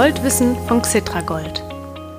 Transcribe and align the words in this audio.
Goldwissen 0.00 0.56
von 0.66 0.80
Xitragold, 0.80 1.62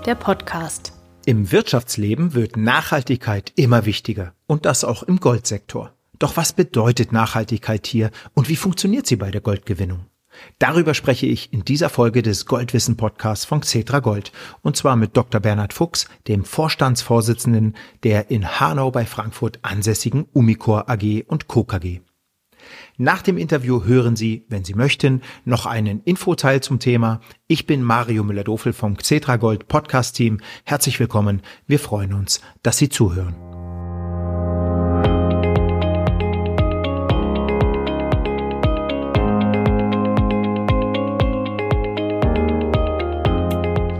der 0.06 0.14
Podcast. 0.14 0.94
Im 1.26 1.52
Wirtschaftsleben 1.52 2.36
wird 2.36 2.56
Nachhaltigkeit 2.56 3.52
immer 3.56 3.88
wichtiger 3.88 4.36
und 4.46 4.68
das 4.68 4.84
auch 4.84 5.02
im 5.02 5.20
Goldsektor. 5.20 5.92
Doch 6.20 6.38
was 6.38 6.54
bedeutet 6.54 7.12
Nachhaltigkeit 7.12 7.88
hier 7.88 8.12
und 8.36 8.50
wie 8.50 8.56
funktioniert 8.56 9.08
sie 9.08 9.16
bei 9.16 9.32
der 9.32 9.42
Goldgewinnung? 9.42 10.06
Darüber 10.60 10.94
spreche 10.94 11.26
ich 11.26 11.52
in 11.54 11.66
dieser 11.66 11.90
Folge 11.90 12.22
des 12.22 12.46
Goldwissen 12.46 12.98
Podcasts 12.98 13.46
von 13.46 13.62
Xetra 13.62 13.98
Gold 13.98 14.32
und 14.62 14.78
zwar 14.78 14.96
mit 14.96 15.18
Dr. 15.18 15.42
Bernhard 15.42 15.74
Fuchs, 15.74 16.06
dem 16.28 16.46
Vorstandsvorsitzenden 16.46 17.76
der 18.04 18.30
in 18.30 18.60
Hanau 18.60 18.92
bei 18.92 19.08
Frankfurt 19.08 19.58
ansässigen 19.64 20.28
Umicor 20.34 20.88
AG 20.88 21.24
und 21.26 21.48
Co. 21.48 21.64
KG. 21.64 22.02
Nach 22.98 23.22
dem 23.22 23.38
Interview 23.38 23.84
hören 23.86 24.16
Sie, 24.16 24.46
wenn 24.50 24.64
Sie 24.64 24.74
möchten, 24.74 25.22
noch 25.46 25.66
einen 25.66 26.02
Infoteil 26.04 26.62
zum 26.62 26.80
Thema. 26.80 27.22
Ich 27.48 27.66
bin 27.66 27.84
Mario 27.84 28.24
Müller-Dofel 28.24 28.74
vom 28.74 28.98
Xetra 28.98 29.38
Gold 29.38 29.68
Podcast 29.68 30.16
Team. 30.16 30.40
Herzlich 30.66 31.00
willkommen. 31.00 31.42
Wir 31.68 31.80
freuen 31.80 32.14
uns, 32.14 32.42
dass 32.64 32.78
Sie 32.78 32.90
zuhören. 32.90 33.36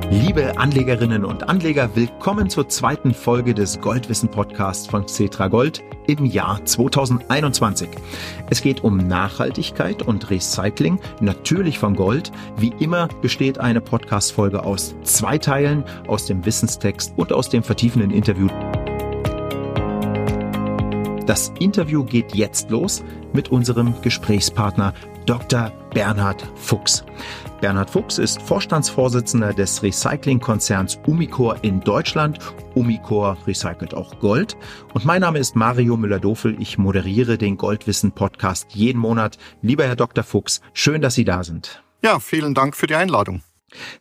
Liebe 0.10 0.58
Anlegerinnen 0.58 1.26
und 1.26 1.50
Anleger, 1.50 1.96
willkommen 1.96 2.50
zur 2.50 2.70
zweiten 2.70 3.14
Folge 3.14 3.54
des 3.54 3.82
Goldwissen 3.82 4.30
Podcasts 4.30 4.88
von 4.88 5.08
Cetra 5.08 5.48
Gold 5.48 5.84
im 6.08 6.26
Jahr 6.26 6.64
2021. 6.66 7.90
Es 8.50 8.62
geht 8.62 8.84
um 8.84 8.98
Nachhaltigkeit 8.98 10.02
und 10.02 10.30
Recycling, 10.30 11.00
natürlich 11.20 11.80
von 11.80 11.96
Gold. 11.96 12.32
Wie 12.58 12.74
immer 12.80 13.08
besteht 13.22 13.60
eine 13.60 13.82
Podcast-Folge 13.82 14.64
aus 14.64 14.96
zwei 15.04 15.38
Teilen, 15.38 15.84
aus 16.08 16.26
dem 16.26 16.46
Wissenstext 16.46 17.14
und 17.18 17.32
aus 17.32 17.50
dem 17.50 17.64
vertiefenden 17.64 18.12
Interview. 18.12 18.48
Das 21.26 21.54
Interview 21.60 22.04
geht 22.04 22.36
jetzt 22.36 22.72
los 22.72 23.04
mit 23.32 23.50
unserem 23.50 23.94
Gesprächspartner 24.02 24.94
Dr. 25.26 25.72
Bernhard 25.94 26.48
Fuchs. 26.56 27.04
Bernhard 27.62 27.92
Fuchs 27.92 28.18
ist 28.18 28.42
Vorstandsvorsitzender 28.42 29.54
des 29.54 29.84
Recyclingkonzerns 29.84 31.00
Umicor 31.06 31.64
in 31.64 31.80
Deutschland. 31.82 32.40
Umicor 32.74 33.38
recycelt 33.46 33.94
auch 33.94 34.20
Gold. 34.20 34.58
Und 34.94 35.06
mein 35.06 35.22
Name 35.22 35.38
ist 35.38 35.56
Mario 35.56 35.96
Müller-Dofel. 35.96 36.60
Ich 36.60 36.80
moderiere 36.80 37.38
den 37.38 37.58
Goldwissen-Podcast 37.58 38.74
jeden 38.74 39.00
Monat. 39.00 39.38
Lieber 39.62 39.86
Herr 39.86 39.96
Dr. 39.96 40.24
Fuchs, 40.24 40.62
schön, 40.74 41.02
dass 41.02 41.14
Sie 41.14 41.26
da 41.26 41.44
sind. 41.44 41.84
Ja, 42.02 42.20
vielen 42.20 42.56
Dank 42.56 42.76
für 42.76 42.88
die 42.88 42.96
Einladung. 42.96 43.44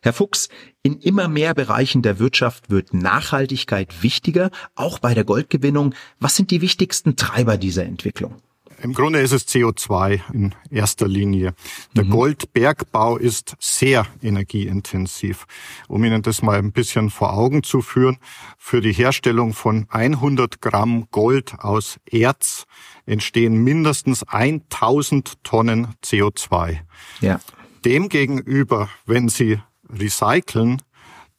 Herr 0.01 0.13
Fuchs, 0.13 0.49
in 0.81 0.99
immer 0.99 1.27
mehr 1.27 1.53
Bereichen 1.53 2.01
der 2.01 2.17
Wirtschaft 2.17 2.71
wird 2.71 2.93
Nachhaltigkeit 2.93 4.01
wichtiger, 4.01 4.49
auch 4.75 4.99
bei 4.99 5.13
der 5.13 5.23
Goldgewinnung. 5.23 5.93
Was 6.19 6.35
sind 6.35 6.49
die 6.51 6.61
wichtigsten 6.61 7.15
Treiber 7.15 7.57
dieser 7.57 7.85
Entwicklung? 7.85 8.41
Im 8.83 8.93
Grunde 8.93 9.19
ist 9.19 9.31
es 9.31 9.47
CO2 9.47 10.21
in 10.33 10.55
erster 10.71 11.07
Linie. 11.07 11.53
Der 11.95 12.03
mhm. 12.03 12.09
Goldbergbau 12.09 13.17
ist 13.17 13.55
sehr 13.59 14.07
energieintensiv. 14.23 15.45
Um 15.87 16.03
Ihnen 16.03 16.23
das 16.23 16.41
mal 16.41 16.57
ein 16.57 16.71
bisschen 16.71 17.11
vor 17.11 17.33
Augen 17.33 17.61
zu 17.61 17.81
führen, 17.81 18.17
für 18.57 18.81
die 18.81 18.93
Herstellung 18.93 19.53
von 19.53 19.85
100 19.89 20.61
Gramm 20.61 21.07
Gold 21.11 21.59
aus 21.59 21.99
Erz 22.09 22.65
entstehen 23.05 23.63
mindestens 23.63 24.23
1000 24.23 25.43
Tonnen 25.43 25.89
CO2. 26.03 26.79
Ja. 27.19 27.39
Demgegenüber, 27.85 28.89
wenn 29.05 29.29
Sie 29.29 29.59
recyceln, 29.89 30.81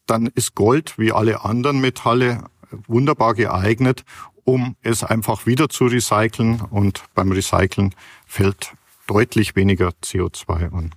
dann 0.06 0.26
ist 0.26 0.54
Gold 0.54 0.98
wie 0.98 1.12
alle 1.12 1.44
anderen 1.44 1.80
Metalle 1.80 2.44
wunderbar 2.86 3.34
geeignet, 3.34 4.04
um 4.44 4.76
es 4.82 5.04
einfach 5.04 5.46
wieder 5.46 5.68
zu 5.68 5.86
recyceln 5.86 6.60
und 6.60 7.02
beim 7.14 7.32
Recyceln 7.32 7.94
fällt 8.26 8.72
deutlich 9.06 9.56
weniger 9.56 9.90
CO2 10.02 10.72
an. 10.72 10.94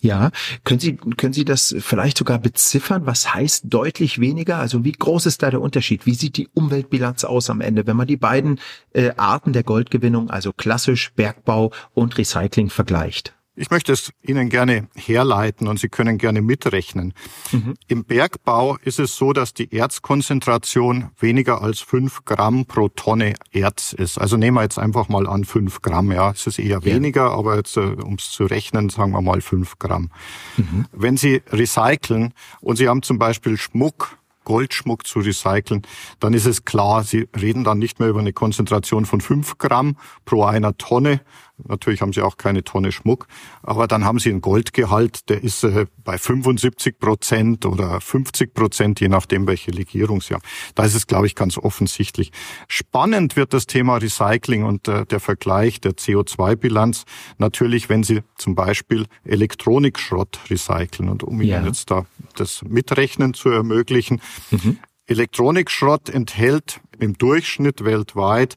Ja, 0.00 0.30
können 0.64 0.80
Sie, 0.80 0.96
können 0.96 1.32
Sie 1.32 1.44
das 1.44 1.74
vielleicht 1.78 2.18
sogar 2.18 2.38
beziffern? 2.38 3.06
Was 3.06 3.34
heißt 3.34 3.64
deutlich 3.64 4.20
weniger? 4.20 4.58
Also 4.58 4.84
wie 4.84 4.92
groß 4.92 5.26
ist 5.26 5.42
da 5.42 5.50
der 5.50 5.60
Unterschied? 5.60 6.06
Wie 6.06 6.14
sieht 6.14 6.36
die 6.36 6.48
Umweltbilanz 6.54 7.24
aus 7.24 7.50
am 7.50 7.60
Ende, 7.60 7.86
wenn 7.86 7.96
man 7.96 8.06
die 8.06 8.16
beiden 8.16 8.60
äh, 8.92 9.12
Arten 9.16 9.52
der 9.52 9.62
Goldgewinnung, 9.62 10.30
also 10.30 10.52
klassisch 10.52 11.12
Bergbau 11.14 11.72
und 11.94 12.18
Recycling 12.18 12.70
vergleicht? 12.70 13.35
Ich 13.58 13.70
möchte 13.70 13.92
es 13.92 14.12
Ihnen 14.22 14.50
gerne 14.50 14.88
herleiten 14.94 15.66
und 15.66 15.80
Sie 15.80 15.88
können 15.88 16.18
gerne 16.18 16.42
mitrechnen. 16.42 17.14
Mhm. 17.52 17.74
Im 17.88 18.04
Bergbau 18.04 18.76
ist 18.76 18.98
es 18.98 19.16
so, 19.16 19.32
dass 19.32 19.54
die 19.54 19.72
Erzkonzentration 19.72 21.10
weniger 21.18 21.62
als 21.62 21.80
fünf 21.80 22.26
Gramm 22.26 22.66
pro 22.66 22.88
Tonne 22.88 23.32
Erz 23.52 23.94
ist. 23.94 24.18
Also 24.18 24.36
nehmen 24.36 24.58
wir 24.58 24.62
jetzt 24.62 24.78
einfach 24.78 25.08
mal 25.08 25.26
an 25.26 25.44
fünf 25.44 25.80
Gramm. 25.80 26.12
Ja, 26.12 26.32
es 26.32 26.46
ist 26.46 26.58
eher 26.58 26.84
weniger, 26.84 27.28
ja. 27.28 27.30
aber 27.30 27.56
jetzt, 27.56 27.78
äh, 27.78 27.80
um 27.80 28.14
es 28.14 28.30
zu 28.30 28.44
rechnen, 28.44 28.90
sagen 28.90 29.12
wir 29.12 29.22
mal 29.22 29.40
fünf 29.40 29.78
Gramm. 29.78 30.10
Mhm. 30.58 30.84
Wenn 30.92 31.16
Sie 31.16 31.42
recyceln 31.48 32.34
und 32.60 32.76
Sie 32.76 32.88
haben 32.88 33.02
zum 33.02 33.18
Beispiel 33.18 33.56
Schmuck, 33.56 34.18
Goldschmuck 34.44 35.06
zu 35.06 35.18
recyceln, 35.18 35.82
dann 36.20 36.32
ist 36.32 36.46
es 36.46 36.64
klar, 36.64 37.04
Sie 37.04 37.28
reden 37.38 37.64
dann 37.64 37.78
nicht 37.78 38.00
mehr 38.00 38.08
über 38.08 38.20
eine 38.20 38.32
Konzentration 38.32 39.04
von 39.04 39.20
fünf 39.20 39.58
Gramm 39.58 39.96
pro 40.24 40.44
einer 40.44 40.76
Tonne, 40.78 41.20
Natürlich 41.64 42.02
haben 42.02 42.12
sie 42.12 42.22
auch 42.22 42.36
keine 42.36 42.64
Tonne 42.64 42.92
Schmuck, 42.92 43.26
aber 43.62 43.86
dann 43.86 44.04
haben 44.04 44.18
sie 44.18 44.30
einen 44.30 44.40
Goldgehalt, 44.40 45.28
der 45.30 45.42
ist 45.42 45.64
äh, 45.64 45.86
bei 46.04 46.18
75 46.18 46.98
Prozent 46.98 47.64
oder 47.64 48.00
50 48.00 48.52
Prozent, 48.52 49.00
je 49.00 49.08
nachdem, 49.08 49.46
welche 49.46 49.70
Legierung 49.70 50.20
sie 50.20 50.34
haben. 50.34 50.42
Da 50.74 50.84
ist 50.84 50.94
es, 50.94 51.06
glaube 51.06 51.26
ich, 51.26 51.34
ganz 51.34 51.56
offensichtlich. 51.56 52.30
Spannend 52.68 53.36
wird 53.36 53.54
das 53.54 53.66
Thema 53.66 53.96
Recycling 53.96 54.64
und 54.64 54.86
äh, 54.88 55.06
der 55.06 55.20
Vergleich 55.20 55.80
der 55.80 55.92
CO2-Bilanz 55.92 57.04
natürlich, 57.38 57.88
wenn 57.88 58.02
Sie 58.02 58.20
zum 58.36 58.54
Beispiel 58.54 59.06
Elektronikschrott 59.24 60.38
recyceln. 60.50 61.08
Und 61.08 61.22
um 61.22 61.40
ja. 61.40 61.56
Ihnen 61.56 61.66
jetzt 61.66 61.90
da 61.90 62.06
das 62.34 62.62
Mitrechnen 62.62 63.34
zu 63.34 63.48
ermöglichen, 63.48 64.20
mhm. 64.50 64.78
Elektronikschrott 65.06 66.08
enthält 66.10 66.80
im 66.98 67.16
Durchschnitt 67.16 67.84
weltweit 67.84 68.56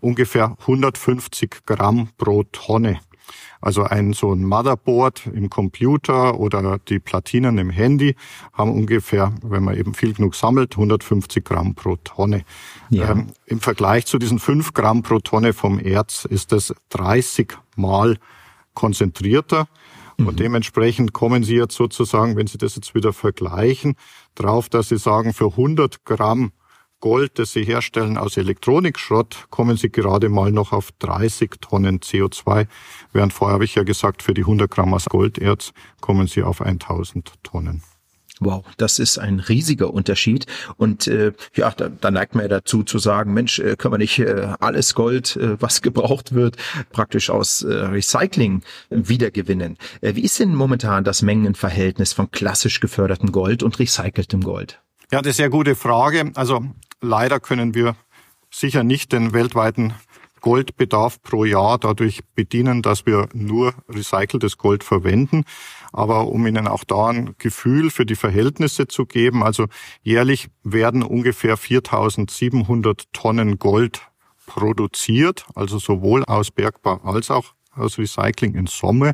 ungefähr 0.00 0.56
150 0.60 1.66
Gramm 1.66 2.08
pro 2.16 2.44
Tonne. 2.44 3.00
Also 3.60 3.82
ein 3.82 4.12
so 4.12 4.32
ein 4.32 4.42
Motherboard 4.44 5.26
im 5.26 5.50
Computer 5.50 6.38
oder 6.38 6.78
die 6.78 6.98
Platinen 6.98 7.58
im 7.58 7.70
Handy 7.70 8.16
haben 8.52 8.72
ungefähr, 8.72 9.34
wenn 9.42 9.62
man 9.62 9.76
eben 9.76 9.94
viel 9.94 10.14
genug 10.14 10.34
sammelt, 10.34 10.72
150 10.72 11.44
Gramm 11.44 11.74
pro 11.74 11.96
Tonne. 11.96 12.42
Ja. 12.88 13.10
Ähm, 13.10 13.26
Im 13.46 13.60
Vergleich 13.60 14.06
zu 14.06 14.18
diesen 14.18 14.38
5 14.38 14.72
Gramm 14.72 15.02
pro 15.02 15.18
Tonne 15.18 15.52
vom 15.52 15.78
Erz 15.78 16.24
ist 16.24 16.52
das 16.52 16.74
30 16.88 17.58
Mal 17.76 18.16
konzentrierter. 18.74 19.68
Mhm. 20.16 20.26
Und 20.26 20.40
dementsprechend 20.40 21.12
kommen 21.12 21.44
Sie 21.44 21.56
jetzt 21.56 21.76
sozusagen, 21.76 22.36
wenn 22.36 22.46
Sie 22.46 22.58
das 22.58 22.76
jetzt 22.76 22.94
wieder 22.94 23.12
vergleichen, 23.12 23.94
drauf, 24.34 24.68
dass 24.68 24.88
Sie 24.88 24.98
sagen, 24.98 25.34
für 25.34 25.48
100 25.48 26.04
Gramm 26.04 26.52
Gold, 27.00 27.38
das 27.38 27.52
sie 27.52 27.64
herstellen 27.64 28.18
aus 28.18 28.36
Elektronikschrott, 28.36 29.46
kommen 29.50 29.76
sie 29.76 29.90
gerade 29.90 30.28
mal 30.28 30.52
noch 30.52 30.72
auf 30.72 30.92
30 30.98 31.52
Tonnen 31.60 32.00
CO2, 32.00 32.66
während 33.12 33.32
vorher 33.32 33.54
habe 33.54 33.64
ich 33.64 33.74
ja 33.74 33.82
gesagt, 33.82 34.22
für 34.22 34.34
die 34.34 34.42
100 34.42 34.70
Gramm 34.70 34.94
aus 34.94 35.06
Golderz 35.06 35.72
kommen 36.00 36.26
sie 36.26 36.42
auf 36.42 36.60
1000 36.60 37.32
Tonnen. 37.42 37.82
Wow, 38.42 38.64
das 38.78 38.98
ist 38.98 39.18
ein 39.18 39.38
riesiger 39.38 39.92
Unterschied. 39.92 40.46
Und 40.78 41.06
äh, 41.06 41.32
ja, 41.54 41.70
da, 41.72 41.90
da 41.90 42.10
neigt 42.10 42.34
man 42.34 42.44
ja 42.44 42.48
dazu 42.48 42.82
zu 42.82 42.98
sagen, 42.98 43.34
Mensch, 43.34 43.58
äh, 43.58 43.76
können 43.76 43.92
wir 43.92 43.98
nicht 43.98 44.18
äh, 44.18 44.54
alles 44.60 44.94
Gold, 44.94 45.36
äh, 45.36 45.60
was 45.60 45.82
gebraucht 45.82 46.34
wird, 46.34 46.56
praktisch 46.90 47.28
aus 47.28 47.62
äh, 47.62 47.72
Recycling 47.72 48.62
wiedergewinnen. 48.88 49.76
Äh, 50.00 50.14
wie 50.14 50.22
ist 50.22 50.40
denn 50.40 50.54
momentan 50.54 51.04
das 51.04 51.20
Mengenverhältnis 51.20 52.14
von 52.14 52.30
klassisch 52.30 52.80
gefördertem 52.80 53.30
Gold 53.30 53.62
und 53.62 53.78
recyceltem 53.78 54.42
Gold? 54.42 54.80
Ja, 55.12 55.20
das 55.20 55.32
ist 55.32 55.40
eine 55.40 55.44
sehr 55.44 55.50
gute 55.50 55.74
Frage. 55.74 56.32
Also 56.34 56.64
leider 57.00 57.40
können 57.40 57.74
wir 57.74 57.96
sicher 58.50 58.82
nicht 58.82 59.12
den 59.12 59.32
weltweiten 59.32 59.94
Goldbedarf 60.40 61.22
pro 61.22 61.44
Jahr 61.44 61.78
dadurch 61.78 62.20
bedienen, 62.34 62.82
dass 62.82 63.06
wir 63.06 63.28
nur 63.34 63.74
recyceltes 63.88 64.58
Gold 64.58 64.84
verwenden. 64.84 65.44
Aber 65.92 66.28
um 66.28 66.46
Ihnen 66.46 66.66
auch 66.66 66.84
da 66.84 67.08
ein 67.08 67.34
Gefühl 67.38 67.90
für 67.90 68.06
die 68.06 68.16
Verhältnisse 68.16 68.88
zu 68.88 69.06
geben, 69.06 69.42
also 69.42 69.66
jährlich 70.02 70.48
werden 70.62 71.02
ungefähr 71.02 71.56
4700 71.56 73.12
Tonnen 73.12 73.58
Gold 73.58 74.02
produziert, 74.46 75.46
also 75.54 75.78
sowohl 75.78 76.24
aus 76.24 76.50
Bergbau 76.50 77.00
als 77.04 77.30
auch 77.30 77.54
aus 77.72 77.98
Recycling 77.98 78.54
in 78.54 78.66
Summe. 78.66 79.12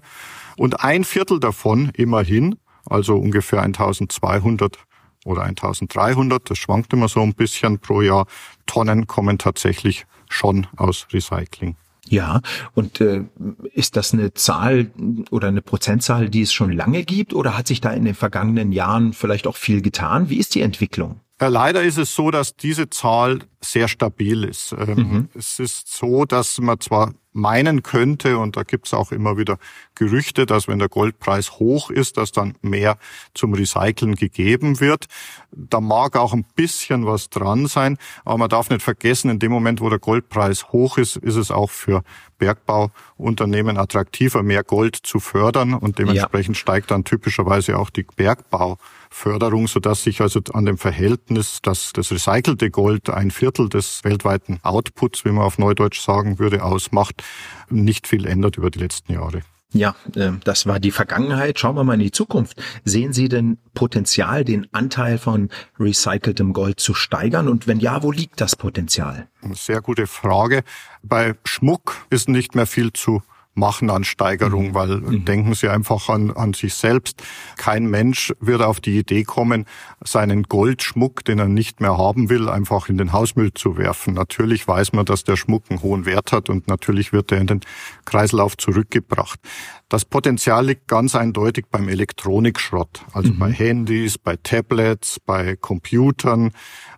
Und 0.56 0.82
ein 0.82 1.04
Viertel 1.04 1.40
davon 1.40 1.90
immerhin, 1.94 2.56
also 2.86 3.16
ungefähr 3.16 3.62
1200 3.62 4.78
oder 5.26 5.42
1300, 5.42 6.50
das 6.50 6.58
schwankt 6.58 6.92
immer 6.92 7.08
so 7.08 7.20
ein 7.20 7.34
bisschen 7.34 7.78
pro 7.78 8.00
Jahr, 8.00 8.26
Tonnen 8.66 9.06
kommen 9.06 9.38
tatsächlich 9.38 10.06
schon 10.28 10.66
aus 10.76 11.06
Recycling. 11.12 11.76
Ja, 12.08 12.40
und 12.74 13.00
äh, 13.00 13.24
ist 13.72 13.96
das 13.96 14.14
eine 14.14 14.32
Zahl 14.32 14.90
oder 15.30 15.48
eine 15.48 15.62
Prozentzahl, 15.62 16.28
die 16.28 16.42
es 16.42 16.52
schon 16.52 16.70
lange 16.70 17.02
gibt 17.02 17.34
oder 17.34 17.58
hat 17.58 17.66
sich 17.66 17.80
da 17.80 17.90
in 17.90 18.04
den 18.04 18.14
vergangenen 18.14 18.70
Jahren 18.70 19.12
vielleicht 19.12 19.46
auch 19.46 19.56
viel 19.56 19.82
getan? 19.82 20.30
Wie 20.30 20.38
ist 20.38 20.54
die 20.54 20.62
Entwicklung? 20.62 21.20
Äh, 21.38 21.48
leider 21.48 21.82
ist 21.82 21.98
es 21.98 22.14
so, 22.14 22.30
dass 22.30 22.54
diese 22.54 22.88
Zahl 22.90 23.40
sehr 23.60 23.88
stabil 23.88 24.44
ist. 24.44 24.72
Ähm, 24.72 24.96
mhm. 24.96 25.28
Es 25.34 25.58
ist 25.58 25.88
so, 25.94 26.24
dass 26.24 26.58
man 26.58 26.80
zwar 26.80 27.12
meinen 27.36 27.82
könnte, 27.82 28.38
und 28.38 28.56
da 28.56 28.62
gibt 28.62 28.86
es 28.86 28.94
auch 28.94 29.12
immer 29.12 29.36
wieder 29.36 29.58
Gerüchte, 29.94 30.46
dass 30.46 30.68
wenn 30.68 30.78
der 30.78 30.88
Goldpreis 30.88 31.52
hoch 31.52 31.90
ist, 31.90 32.16
dass 32.16 32.32
dann 32.32 32.54
mehr 32.62 32.96
zum 33.34 33.52
Recyceln 33.52 34.14
gegeben 34.14 34.80
wird. 34.80 35.06
Da 35.52 35.80
mag 35.80 36.16
auch 36.16 36.32
ein 36.32 36.46
bisschen 36.56 37.06
was 37.06 37.28
dran 37.28 37.66
sein, 37.66 37.98
aber 38.24 38.38
man 38.38 38.48
darf 38.48 38.70
nicht 38.70 38.82
vergessen, 38.82 39.30
in 39.30 39.38
dem 39.38 39.52
Moment, 39.52 39.80
wo 39.80 39.90
der 39.90 39.98
Goldpreis 39.98 40.72
hoch 40.72 40.96
ist, 40.96 41.16
ist 41.16 41.36
es 41.36 41.50
auch 41.50 41.70
für 41.70 42.02
Bergbauunternehmen 42.38 43.76
attraktiver, 43.78 44.42
mehr 44.42 44.62
Gold 44.62 44.96
zu 44.96 45.20
fördern 45.20 45.74
und 45.74 45.98
dementsprechend 45.98 46.56
ja. 46.56 46.60
steigt 46.60 46.90
dann 46.90 47.04
typischerweise 47.04 47.78
auch 47.78 47.90
die 47.90 48.04
Bergbauförderung, 48.04 49.68
sodass 49.68 50.02
sich 50.02 50.20
also 50.20 50.40
an 50.52 50.66
dem 50.66 50.78
Verhältnis, 50.78 51.60
dass 51.62 51.92
das 51.92 52.10
recycelte 52.10 52.70
Gold 52.70 53.10
ein 53.10 53.30
Viertel 53.30 53.55
des 53.64 54.04
weltweiten 54.04 54.58
Outputs, 54.62 55.24
wie 55.24 55.30
man 55.30 55.44
auf 55.44 55.58
Neudeutsch 55.58 56.00
sagen 56.00 56.38
würde, 56.38 56.62
ausmacht, 56.62 57.22
nicht 57.70 58.06
viel 58.06 58.26
ändert 58.26 58.56
über 58.56 58.70
die 58.70 58.78
letzten 58.78 59.12
Jahre. 59.12 59.40
Ja, 59.72 59.94
äh, 60.14 60.32
das 60.44 60.66
war 60.66 60.80
die 60.80 60.90
Vergangenheit. 60.90 61.58
Schauen 61.58 61.76
wir 61.76 61.84
mal 61.84 61.94
in 61.94 62.00
die 62.00 62.12
Zukunft. 62.12 62.62
Sehen 62.84 63.12
Sie 63.12 63.28
denn 63.28 63.58
Potenzial, 63.74 64.44
den 64.44 64.66
Anteil 64.72 65.18
von 65.18 65.50
recyceltem 65.78 66.52
Gold 66.52 66.80
zu 66.80 66.94
steigern? 66.94 67.48
Und 67.48 67.66
wenn 67.66 67.80
ja, 67.80 68.02
wo 68.02 68.12
liegt 68.12 68.40
das 68.40 68.56
Potenzial? 68.56 69.28
Sehr 69.52 69.80
gute 69.80 70.06
Frage. 70.06 70.62
Bei 71.02 71.34
Schmuck 71.44 72.06
ist 72.10 72.28
nicht 72.28 72.54
mehr 72.54 72.66
viel 72.66 72.92
zu 72.92 73.22
machen 73.56 73.90
an 73.90 74.04
Steigerung, 74.04 74.68
mhm. 74.68 74.74
weil 74.74 74.96
mhm. 74.98 75.24
denken 75.24 75.54
Sie 75.54 75.68
einfach 75.68 76.08
an, 76.08 76.30
an 76.30 76.52
sich 76.52 76.74
selbst. 76.74 77.22
Kein 77.56 77.86
Mensch 77.86 78.32
wird 78.40 78.62
auf 78.62 78.80
die 78.80 78.98
Idee 78.98 79.24
kommen, 79.24 79.64
seinen 80.04 80.44
Goldschmuck, 80.44 81.24
den 81.24 81.38
er 81.38 81.48
nicht 81.48 81.80
mehr 81.80 81.96
haben 81.96 82.28
will, 82.28 82.48
einfach 82.48 82.88
in 82.88 82.98
den 82.98 83.12
Hausmüll 83.12 83.52
zu 83.54 83.76
werfen. 83.76 84.14
Natürlich 84.14 84.66
weiß 84.68 84.92
man, 84.92 85.06
dass 85.06 85.24
der 85.24 85.36
Schmuck 85.36 85.64
einen 85.70 85.82
hohen 85.82 86.06
Wert 86.06 86.32
hat 86.32 86.48
und 86.48 86.68
natürlich 86.68 87.12
wird 87.12 87.32
er 87.32 87.38
in 87.38 87.46
den 87.46 87.60
Kreislauf 88.04 88.56
zurückgebracht. 88.56 89.40
Das 89.88 90.04
Potenzial 90.04 90.66
liegt 90.66 90.88
ganz 90.88 91.14
eindeutig 91.14 91.66
beim 91.70 91.88
Elektronikschrott, 91.88 93.04
also 93.12 93.32
mhm. 93.32 93.38
bei 93.38 93.52
Handys, 93.52 94.18
bei 94.18 94.36
Tablets, 94.36 95.20
bei 95.24 95.54
Computern, 95.54 96.50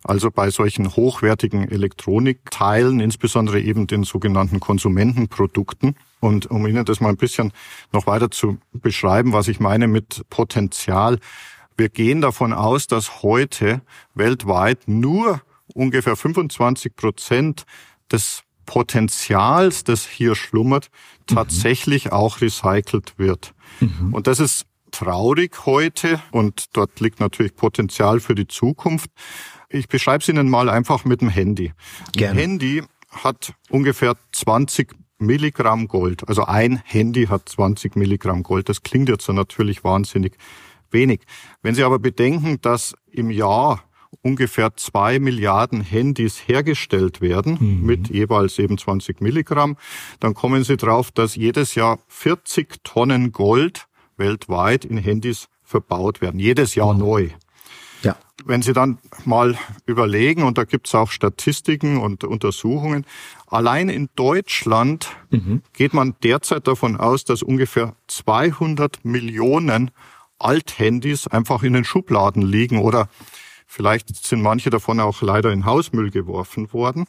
also 0.04 0.30
bei 0.30 0.48
solchen 0.50 0.96
hochwertigen 0.96 1.68
Elektronikteilen, 1.68 3.00
insbesondere 3.00 3.60
eben 3.60 3.86
den 3.86 4.04
sogenannten 4.04 4.58
Konsumentenprodukten. 4.58 5.96
Und 6.20 6.46
um 6.50 6.66
Ihnen 6.66 6.84
das 6.84 7.00
mal 7.00 7.10
ein 7.10 7.16
bisschen 7.16 7.52
noch 7.92 8.06
weiter 8.06 8.30
zu 8.30 8.58
beschreiben, 8.72 9.32
was 9.32 9.48
ich 9.48 9.60
meine 9.60 9.86
mit 9.88 10.22
Potenzial. 10.30 11.18
Wir 11.76 11.88
gehen 11.88 12.20
davon 12.20 12.52
aus, 12.52 12.86
dass 12.86 13.22
heute 13.22 13.82
weltweit 14.14 14.88
nur 14.88 15.42
ungefähr 15.74 16.16
25 16.16 16.96
Prozent 16.96 17.64
des 18.10 18.42
Potenzials, 18.66 19.84
das 19.84 20.06
hier 20.06 20.34
schlummert, 20.34 20.90
mhm. 21.30 21.34
tatsächlich 21.34 22.06
mhm. 22.06 22.12
auch 22.12 22.40
recycelt 22.40 23.14
wird. 23.16 23.54
Mhm. 23.80 24.12
Und 24.12 24.26
das 24.26 24.40
ist 24.40 24.66
traurig 24.90 25.66
heute 25.66 26.20
und 26.32 26.76
dort 26.76 27.00
liegt 27.00 27.20
natürlich 27.20 27.54
Potenzial 27.54 28.20
für 28.20 28.34
die 28.34 28.46
Zukunft. 28.46 29.10
Ich 29.68 29.88
beschreibe 29.88 30.22
es 30.22 30.28
Ihnen 30.28 30.50
mal 30.50 30.68
einfach 30.68 31.04
mit 31.04 31.20
dem 31.20 31.28
Handy. 31.28 31.72
Gerne. 32.12 32.32
Ein 32.32 32.38
Handy 32.38 32.82
hat 33.10 33.54
ungefähr 33.70 34.16
20 34.32 34.94
Milligramm 35.18 35.88
Gold. 35.88 36.28
Also 36.28 36.44
ein 36.44 36.80
Handy 36.84 37.26
hat 37.26 37.48
20 37.48 37.96
Milligramm 37.96 38.42
Gold. 38.42 38.68
Das 38.68 38.82
klingt 38.82 39.08
jetzt 39.08 39.24
so 39.24 39.32
natürlich 39.32 39.84
wahnsinnig 39.84 40.36
wenig. 40.90 41.20
Wenn 41.62 41.74
Sie 41.74 41.82
aber 41.82 41.98
bedenken, 41.98 42.60
dass 42.60 42.94
im 43.10 43.30
Jahr 43.30 43.82
ungefähr 44.22 44.74
zwei 44.76 45.18
Milliarden 45.18 45.82
Handys 45.82 46.48
hergestellt 46.48 47.20
werden 47.20 47.58
mhm. 47.60 47.86
mit 47.86 48.08
jeweils 48.08 48.58
eben 48.58 48.78
20 48.78 49.20
Milligramm, 49.20 49.76
dann 50.20 50.34
kommen 50.34 50.64
Sie 50.64 50.76
drauf, 50.76 51.10
dass 51.10 51.36
jedes 51.36 51.74
Jahr 51.74 51.98
40 52.08 52.82
Tonnen 52.84 53.32
Gold 53.32 53.86
weltweit 54.16 54.84
in 54.84 54.98
Handys 54.98 55.48
verbaut 55.62 56.20
werden. 56.20 56.40
Jedes 56.40 56.74
Jahr 56.74 56.94
mhm. 56.94 57.00
neu. 57.00 57.28
Ja. 58.02 58.16
Wenn 58.44 58.62
Sie 58.62 58.72
dann 58.72 58.98
mal 59.24 59.58
überlegen, 59.86 60.42
und 60.42 60.58
da 60.58 60.64
gibt 60.64 60.86
es 60.86 60.94
auch 60.94 61.10
Statistiken 61.10 61.98
und 61.98 62.24
Untersuchungen, 62.24 63.04
allein 63.48 63.88
in 63.88 64.08
Deutschland 64.14 65.08
mhm. 65.30 65.62
geht 65.72 65.92
man 65.92 66.14
derzeit 66.22 66.66
davon 66.66 66.96
aus, 66.96 67.24
dass 67.24 67.42
ungefähr 67.42 67.94
200 68.06 69.04
Millionen 69.04 69.90
Althandys 70.38 71.26
einfach 71.26 71.62
in 71.62 71.72
den 71.72 71.84
Schubladen 71.84 72.42
liegen 72.42 72.78
oder 72.78 73.08
vielleicht 73.66 74.14
sind 74.24 74.40
manche 74.40 74.70
davon 74.70 75.00
auch 75.00 75.20
leider 75.20 75.52
in 75.52 75.64
Hausmüll 75.64 76.10
geworfen 76.10 76.72
worden. 76.72 77.06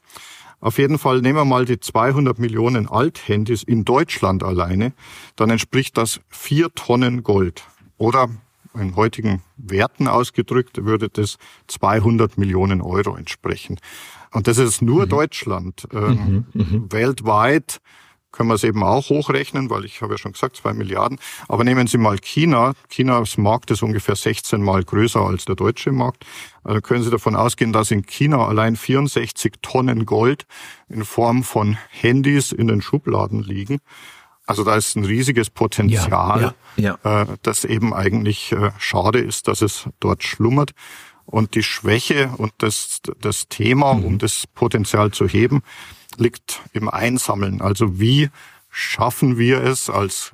Auf 0.62 0.78
jeden 0.78 0.98
Fall 0.98 1.22
nehmen 1.22 1.38
wir 1.38 1.46
mal 1.46 1.66
die 1.66 1.80
200 1.80 2.38
Millionen 2.38 2.90
Althandys 2.90 3.64
in 3.64 3.86
Deutschland 3.86 4.44
alleine, 4.44 4.94
dann 5.38 5.50
entspricht 5.50 5.96
das 5.98 6.20
vier 6.28 6.74
Tonnen 6.74 7.24
Gold. 7.24 7.64
Oder 7.98 8.30
in 8.74 8.96
heutigen 8.96 9.42
Werten 9.58 10.08
ausgedrückt, 10.08 10.86
würde 10.86 11.10
das 11.10 11.38
200 11.68 12.38
Millionen 12.38 12.82
Euro 12.82 13.16
entsprechen. 13.16 13.80
Und 14.32 14.48
das 14.48 14.58
ist 14.58 14.82
nur 14.82 15.06
mhm. 15.06 15.10
Deutschland. 15.10 15.88
Ähm, 15.94 16.46
mhm, 16.54 16.62
mhm. 16.62 16.92
Weltweit 16.92 17.82
können 18.32 18.50
wir 18.50 18.56
es 18.56 18.64
eben 18.64 18.84
auch 18.84 19.10
hochrechnen, 19.10 19.70
weil 19.70 19.86
ich 19.86 20.02
habe 20.02 20.14
ja 20.14 20.18
schon 20.18 20.34
gesagt, 20.34 20.56
zwei 20.58 20.74
Milliarden. 20.74 21.20
Aber 21.48 21.64
nehmen 21.64 21.88
Sie 21.88 21.98
mal 21.98 22.20
China. 22.20 22.74
Chinas 22.90 23.38
Markt 23.38 23.72
ist 23.72 23.82
ungefähr 23.82 24.16
16 24.16 24.62
Mal 24.62 24.84
größer 24.84 25.20
als 25.20 25.46
der 25.46 25.56
deutsche 25.56 25.92
Markt. 25.92 26.26
Also 26.64 26.82
können 26.82 27.04
Sie 27.04 27.10
davon 27.10 27.36
ausgehen, 27.36 27.74
dass 27.74 27.90
in 27.90 28.06
China 28.06 28.48
allein 28.48 28.76
64 28.76 29.54
Tonnen 29.62 30.06
Gold 30.06 30.46
in 30.90 31.06
Form 31.06 31.44
von 31.44 31.78
Handys 31.90 32.52
in 32.52 32.68
den 32.68 32.82
Schubladen 32.82 33.42
liegen. 33.42 33.80
Also 34.50 34.64
da 34.64 34.76
ist 34.76 34.96
ein 34.96 35.06
riesiges 35.06 35.52
Potenzial, 35.52 36.42
ja, 36.42 36.54
ja, 36.76 36.98
ja. 37.04 37.22
Äh, 37.22 37.28
das 37.44 37.66
eben 37.66 37.94
eigentlich 37.94 38.52
äh, 38.52 38.72
schade 38.80 39.20
ist, 39.20 39.48
dass 39.48 39.62
es 39.62 39.88
dort 40.00 40.24
schlummert. 40.24 40.72
Und 41.28 41.54
die 41.54 41.62
Schwäche 41.62 42.32
und 42.36 42.52
das, 42.58 43.00
das 43.22 43.48
Thema, 43.48 43.94
mhm. 43.94 44.06
um 44.06 44.18
das 44.18 44.48
Potenzial 44.48 45.12
zu 45.12 45.28
heben, 45.28 45.62
liegt 46.18 46.62
im 46.74 46.90
Einsammeln. 46.90 47.62
Also 47.62 48.00
wie 48.00 48.32
schaffen 48.72 49.38
wir 49.38 49.62
es 49.62 49.88
als 49.88 50.32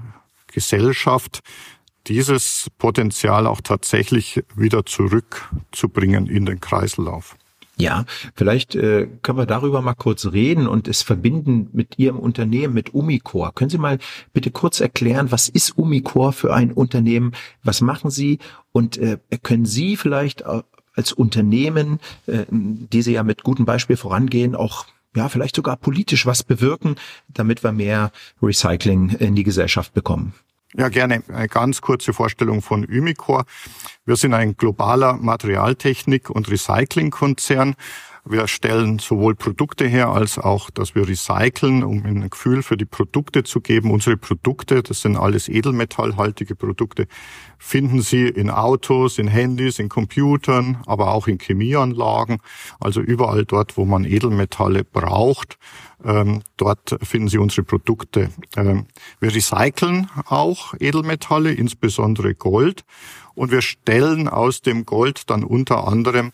Gesellschaft, 0.47 1.41
dieses 2.07 2.71
Potenzial 2.77 3.47
auch 3.47 3.59
tatsächlich 3.59 4.45
wieder 4.55 4.85
zurückzubringen 4.85 6.27
in 6.27 6.45
den 6.45 6.61
Kreislauf? 6.61 7.35
Ja, 7.77 8.05
vielleicht 8.35 8.75
äh, 8.75 9.07
können 9.21 9.37
wir 9.37 9.45
darüber 9.45 9.81
mal 9.81 9.95
kurz 9.95 10.27
reden 10.27 10.67
und 10.67 10.87
es 10.87 11.01
verbinden 11.01 11.69
mit 11.73 11.99
Ihrem 11.99 12.17
Unternehmen, 12.17 12.73
mit 12.73 12.93
Umicore. 12.93 13.51
Können 13.53 13.69
Sie 13.69 13.77
mal 13.77 13.99
bitte 14.31 14.49
kurz 14.49 14.79
erklären, 14.79 15.31
was 15.31 15.49
ist 15.49 15.77
Umicore 15.77 16.31
für 16.31 16.53
ein 16.53 16.71
Unternehmen? 16.71 17.33
Was 17.63 17.81
machen 17.81 18.11
Sie? 18.11 18.39
Und 18.71 18.97
äh, 18.97 19.17
können 19.43 19.65
Sie 19.65 19.97
vielleicht 19.97 20.43
als 20.45 21.11
Unternehmen, 21.11 21.99
äh, 22.27 22.45
die 22.49 23.01
Sie 23.01 23.13
ja 23.13 23.23
mit 23.23 23.43
gutem 23.43 23.65
Beispiel 23.65 23.97
vorangehen, 23.97 24.55
auch 24.55 24.85
ja, 25.15 25.29
vielleicht 25.29 25.55
sogar 25.55 25.77
politisch 25.77 26.25
was 26.25 26.43
bewirken, 26.43 26.95
damit 27.27 27.63
wir 27.63 27.71
mehr 27.71 28.11
Recycling 28.41 29.09
in 29.09 29.35
die 29.35 29.43
Gesellschaft 29.43 29.93
bekommen? 29.93 30.33
Ja, 30.77 30.89
gerne. 30.89 31.23
Eine 31.29 31.47
ganz 31.47 31.79
kurze 31.81 32.11
Vorstellung 32.11 32.61
von 32.61 32.85
Umicore. 32.85 33.45
Wir 34.07 34.17
sind 34.17 34.35
ein 34.35 34.55
globaler 34.55 35.13
Materialtechnik- 35.13 36.29
und 36.29 36.51
Recyclingkonzern. 36.51 37.75
Wir 38.27 38.47
stellen 38.47 38.97
sowohl 38.97 39.35
Produkte 39.35 39.85
her 39.85 40.09
als 40.09 40.39
auch, 40.39 40.71
dass 40.71 40.95
wir 40.95 41.07
recyceln, 41.07 41.83
um 41.83 42.03
ein 42.05 42.27
Gefühl 42.31 42.63
für 42.63 42.75
die 42.75 42.85
Produkte 42.85 43.43
zu 43.43 43.61
geben. 43.61 43.91
Unsere 43.91 44.17
Produkte, 44.17 44.81
das 44.81 45.01
sind 45.01 45.15
alles 45.15 45.47
edelmetallhaltige 45.47 46.55
Produkte, 46.55 47.05
finden 47.59 48.01
Sie 48.01 48.27
in 48.27 48.49
Autos, 48.49 49.19
in 49.19 49.27
Handys, 49.27 49.77
in 49.77 49.89
Computern, 49.89 50.81
aber 50.87 51.11
auch 51.11 51.27
in 51.27 51.37
Chemieanlagen. 51.37 52.39
Also 52.79 52.99
überall 52.99 53.45
dort, 53.45 53.77
wo 53.77 53.85
man 53.85 54.05
Edelmetalle 54.05 54.83
braucht, 54.83 55.59
ähm, 56.03 56.41
dort 56.57 56.97
finden 57.03 57.27
Sie 57.27 57.37
unsere 57.37 57.61
Produkte. 57.61 58.31
Ähm, 58.57 58.87
wir 59.19 59.35
recyceln 59.35 60.09
auch 60.25 60.73
Edelmetalle, 60.79 61.53
insbesondere 61.53 62.33
Gold. 62.33 62.85
Und 63.35 63.51
wir 63.51 63.61
stellen 63.61 64.27
aus 64.27 64.61
dem 64.61 64.85
Gold 64.87 65.29
dann 65.29 65.43
unter 65.43 65.87
anderem 65.87 66.31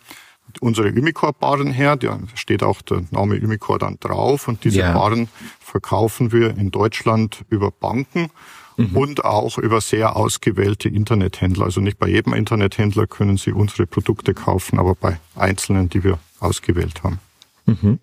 unsere 0.60 0.90
Umicore-Barren 0.90 1.72
her. 1.72 1.96
Da 1.96 2.20
steht 2.36 2.64
auch 2.64 2.82
der 2.82 3.04
Name 3.12 3.40
Umicore 3.40 3.80
dann 3.80 3.98
drauf. 4.00 4.48
Und 4.48 4.64
diese 4.64 4.80
ja. 4.80 4.94
Barren 4.94 5.30
verkaufen 5.60 6.32
wir 6.32 6.58
in 6.58 6.72
Deutschland 6.72 7.46
über 7.50 7.72
Banken 7.72 8.30
mhm. 8.78 8.98
und 8.98 9.26
auch 9.26 9.58
über 9.58 9.82
sehr 9.82 10.16
ausgewählte 10.16 10.90
Internethändler. 10.90 11.66
Also 11.66 11.82
nicht 11.82 11.98
bei 11.98 12.08
jedem 12.08 12.34
Internethändler 12.34 13.08
können 13.08 13.38
Sie 13.38 13.52
unsere 13.52 13.88
Produkte 13.88 14.34
kaufen, 14.34 14.80
aber 14.80 14.96
bei 14.96 15.20
einzelnen, 15.36 15.90
die 15.90 16.04
wir 16.04 16.20
ausgewählt 16.40 17.04
haben. 17.04 17.20
Mhm. 17.66 18.00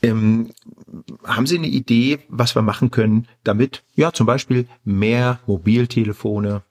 Ähm, 0.00 0.50
haben 1.24 1.46
Sie 1.46 1.58
eine 1.58 1.66
Idee, 1.66 2.20
was 2.28 2.54
wir 2.54 2.62
machen 2.62 2.90
können, 2.90 3.26
damit 3.42 3.82
ja 3.96 4.12
zum 4.12 4.26
Beispiel 4.26 4.66
mehr 4.84 5.40
Mobiltelefone 5.46 6.62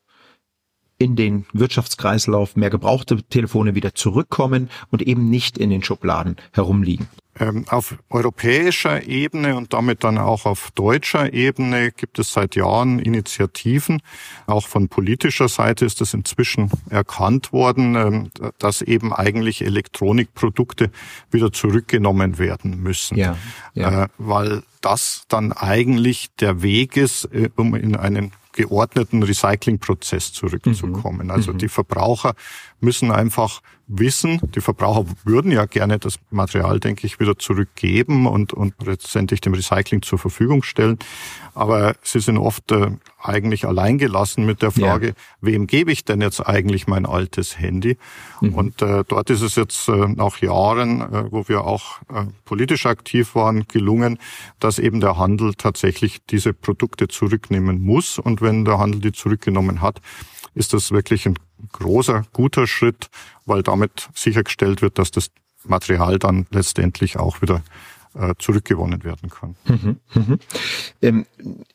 in 0.98 1.16
den 1.16 1.46
Wirtschaftskreislauf, 1.54 2.56
mehr 2.56 2.70
gebrauchte 2.70 3.22
Telefone 3.24 3.76
wieder 3.76 3.94
zurückkommen 3.94 4.70
und 4.92 5.02
eben 5.02 5.30
nicht 5.30 5.58
in 5.58 5.70
den 5.70 5.84
Schubladen 5.84 6.38
herumliegen? 6.54 7.08
Ähm, 7.40 7.66
auf 7.70 7.96
europäischer 8.10 9.08
Ebene 9.08 9.56
und 9.56 9.74
damit 9.74 10.04
dann 10.04 10.18
auch 10.18 10.46
auf 10.46 10.72
deutscher 10.74 11.34
Ebene 11.34 11.92
gibt 11.92 12.18
es 12.18 12.34
seit 12.34 12.56
Jahren 12.56 12.98
Initiativen. 12.98 14.02
Auch 14.48 14.68
von 14.68 14.88
politischer 14.88 15.48
Seite 15.48 15.86
ist 15.86 16.02
es 16.02 16.16
inzwischen 16.16 16.72
erkannt 16.90 17.54
worden, 17.54 17.96
ähm, 17.96 18.32
dass 18.58 18.82
eben 18.82 19.14
eigentlich 19.14 19.64
Elektronikprodukte 19.64 20.90
wieder 21.30 21.52
zurückgenommen 21.52 22.40
werden 22.40 22.82
müssen. 22.82 23.18
Ja, 23.18 23.38
ja. 23.76 24.06
Äh, 24.06 24.08
weil 24.18 24.64
das 24.82 25.26
dann 25.28 25.52
eigentlich 25.52 26.30
der 26.40 26.64
Weg 26.64 26.98
ist, 26.98 27.26
äh, 27.26 27.50
um 27.56 27.76
in 27.76 27.96
einen 27.96 28.32
geordneten 28.58 29.22
Recyclingprozess 29.22 30.34
zurückzukommen. 30.34 31.28
Mhm. 31.28 31.32
Also 31.32 31.54
mhm. 31.54 31.60
die 31.60 31.70
Verbraucher 31.70 32.34
müssen 32.80 33.12
einfach 33.12 33.62
wissen, 33.88 34.40
die 34.54 34.62
Verbraucher 34.62 35.06
würden 35.24 35.52
ja 35.52 35.66
gerne 35.66 35.98
das 35.98 36.20
Material, 36.30 36.80
denke 36.80 37.08
ich, 37.08 37.20
wieder 37.20 37.38
zurückgeben 37.38 38.28
und, 38.28 38.54
und 38.54 38.74
letztendlich 38.86 39.42
dem 39.42 39.54
Recycling 39.54 40.02
zur 40.02 40.20
Verfügung 40.20 40.62
stellen. 40.64 41.00
Aber 41.54 41.96
sie 42.04 42.20
sind 42.20 42.38
oft 42.38 42.72
äh, 42.72 42.92
eigentlich 43.22 43.66
alleingelassen 43.66 44.46
mit 44.46 44.62
der 44.62 44.72
Frage, 44.72 45.08
ja. 45.08 45.14
wem 45.42 45.68
gebe 45.68 45.92
ich 45.92 46.06
denn 46.06 46.22
jetzt 46.22 46.42
eigentlich 46.42 46.86
mein 46.88 47.06
altes 47.06 47.58
Handy? 47.58 47.98
Mhm. 48.42 48.54
Und 48.54 48.82
äh, 48.82 49.04
dort 49.08 49.30
ist 49.30 49.42
es 49.42 49.56
jetzt 49.56 49.88
äh, 49.88 50.08
nach 50.08 50.42
Jahren, 50.42 51.02
äh, 51.02 51.32
wo 51.32 51.48
wir 51.48 51.64
auch 51.64 52.00
äh, 52.14 52.26
politisch 52.46 52.86
aktiv 52.86 53.36
waren, 53.36 53.68
gelungen, 53.68 54.20
dass 54.60 54.80
eben 54.80 55.00
der 55.00 55.18
Handel 55.18 55.54
tatsächlich 55.56 56.20
diese 56.30 56.54
Produkte 56.54 57.08
zurücknehmen 57.08 57.82
muss. 57.82 58.20
Und 58.20 58.42
wenn 58.42 58.66
der 58.66 58.80
Handel 58.80 59.02
die 59.02 59.14
zurückgenommen 59.14 59.82
hat, 59.82 60.02
ist 60.54 60.74
das 60.74 60.92
wirklich 60.92 61.26
ein 61.26 61.36
großer, 61.72 62.24
guter 62.34 62.68
Schritt, 62.68 63.10
weil 63.46 63.64
damit 63.64 64.10
sichergestellt 64.14 64.82
wird, 64.82 65.00
dass 65.00 65.12
das 65.12 65.32
Material 65.64 66.20
dann 66.20 66.48
letztendlich 66.52 67.18
auch 67.18 67.42
wieder 67.42 67.62
äh, 68.18 68.34
zurückgewonnen 68.40 69.04
werden 69.04 69.30
kann. 69.30 69.56
Mhm, 69.66 69.98
mhm. 70.14 70.40
Ähm, 71.02 71.26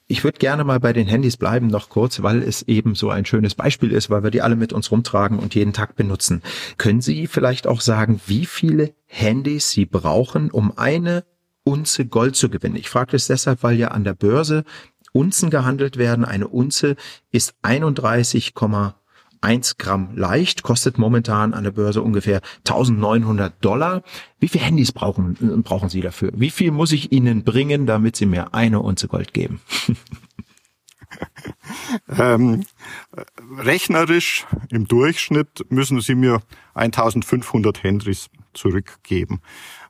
ich 0.06 0.24
würde 0.24 0.38
gerne 0.38 0.64
mal 0.64 0.80
bei 0.80 0.92
den 0.92 1.06
Handys 1.06 1.36
bleiben 1.36 1.68
noch 1.68 1.88
kurz, 1.88 2.22
weil 2.22 2.42
es 2.42 2.62
eben 2.62 2.94
so 2.94 3.10
ein 3.10 3.24
schönes 3.24 3.54
Beispiel 3.54 3.92
ist, 3.92 4.10
weil 4.10 4.22
wir 4.22 4.30
die 4.30 4.42
alle 4.42 4.56
mit 4.56 4.72
uns 4.72 4.90
rumtragen 4.90 5.38
und 5.38 5.54
jeden 5.54 5.72
Tag 5.72 5.94
benutzen. 5.94 6.42
Können 6.78 7.00
Sie 7.00 7.26
vielleicht 7.26 7.66
auch 7.66 7.80
sagen, 7.80 8.20
wie 8.26 8.46
viele 8.46 8.92
Handys 9.06 9.70
Sie 9.70 9.86
brauchen, 9.86 10.50
um 10.50 10.76
eine 10.76 11.24
Unze 11.64 12.06
Gold 12.06 12.34
zu 12.34 12.48
gewinnen? 12.48 12.76
Ich 12.76 12.88
frage 12.88 13.12
das 13.12 13.28
deshalb, 13.28 13.62
weil 13.62 13.76
ja 13.76 13.88
an 13.88 14.04
der 14.04 14.14
Börse 14.14 14.64
Unzen 15.12 15.50
gehandelt 15.50 15.98
werden. 15.98 16.24
Eine 16.24 16.48
Unze 16.48 16.96
ist 17.30 17.54
31,1 19.42 19.78
Gramm 19.78 20.16
leicht, 20.16 20.62
kostet 20.62 20.98
momentan 20.98 21.52
an 21.52 21.64
der 21.64 21.72
Börse 21.72 22.02
ungefähr 22.02 22.40
1900 22.60 23.64
Dollar. 23.64 24.02
Wie 24.38 24.48
viele 24.48 24.64
Handys 24.64 24.92
brauchen, 24.92 25.62
brauchen 25.62 25.88
Sie 25.88 26.00
dafür? 26.00 26.30
Wie 26.34 26.50
viel 26.50 26.70
muss 26.70 26.92
ich 26.92 27.12
Ihnen 27.12 27.44
bringen, 27.44 27.86
damit 27.86 28.16
Sie 28.16 28.26
mir 28.26 28.54
eine 28.54 28.80
Unze 28.80 29.08
Gold 29.08 29.34
geben? 29.34 29.60
ähm, 32.08 32.64
rechnerisch 33.58 34.46
im 34.70 34.86
Durchschnitt 34.86 35.66
müssen 35.68 36.00
Sie 36.00 36.14
mir 36.14 36.40
1500 36.74 37.82
Handys 37.82 38.30
zurückgeben. 38.54 39.40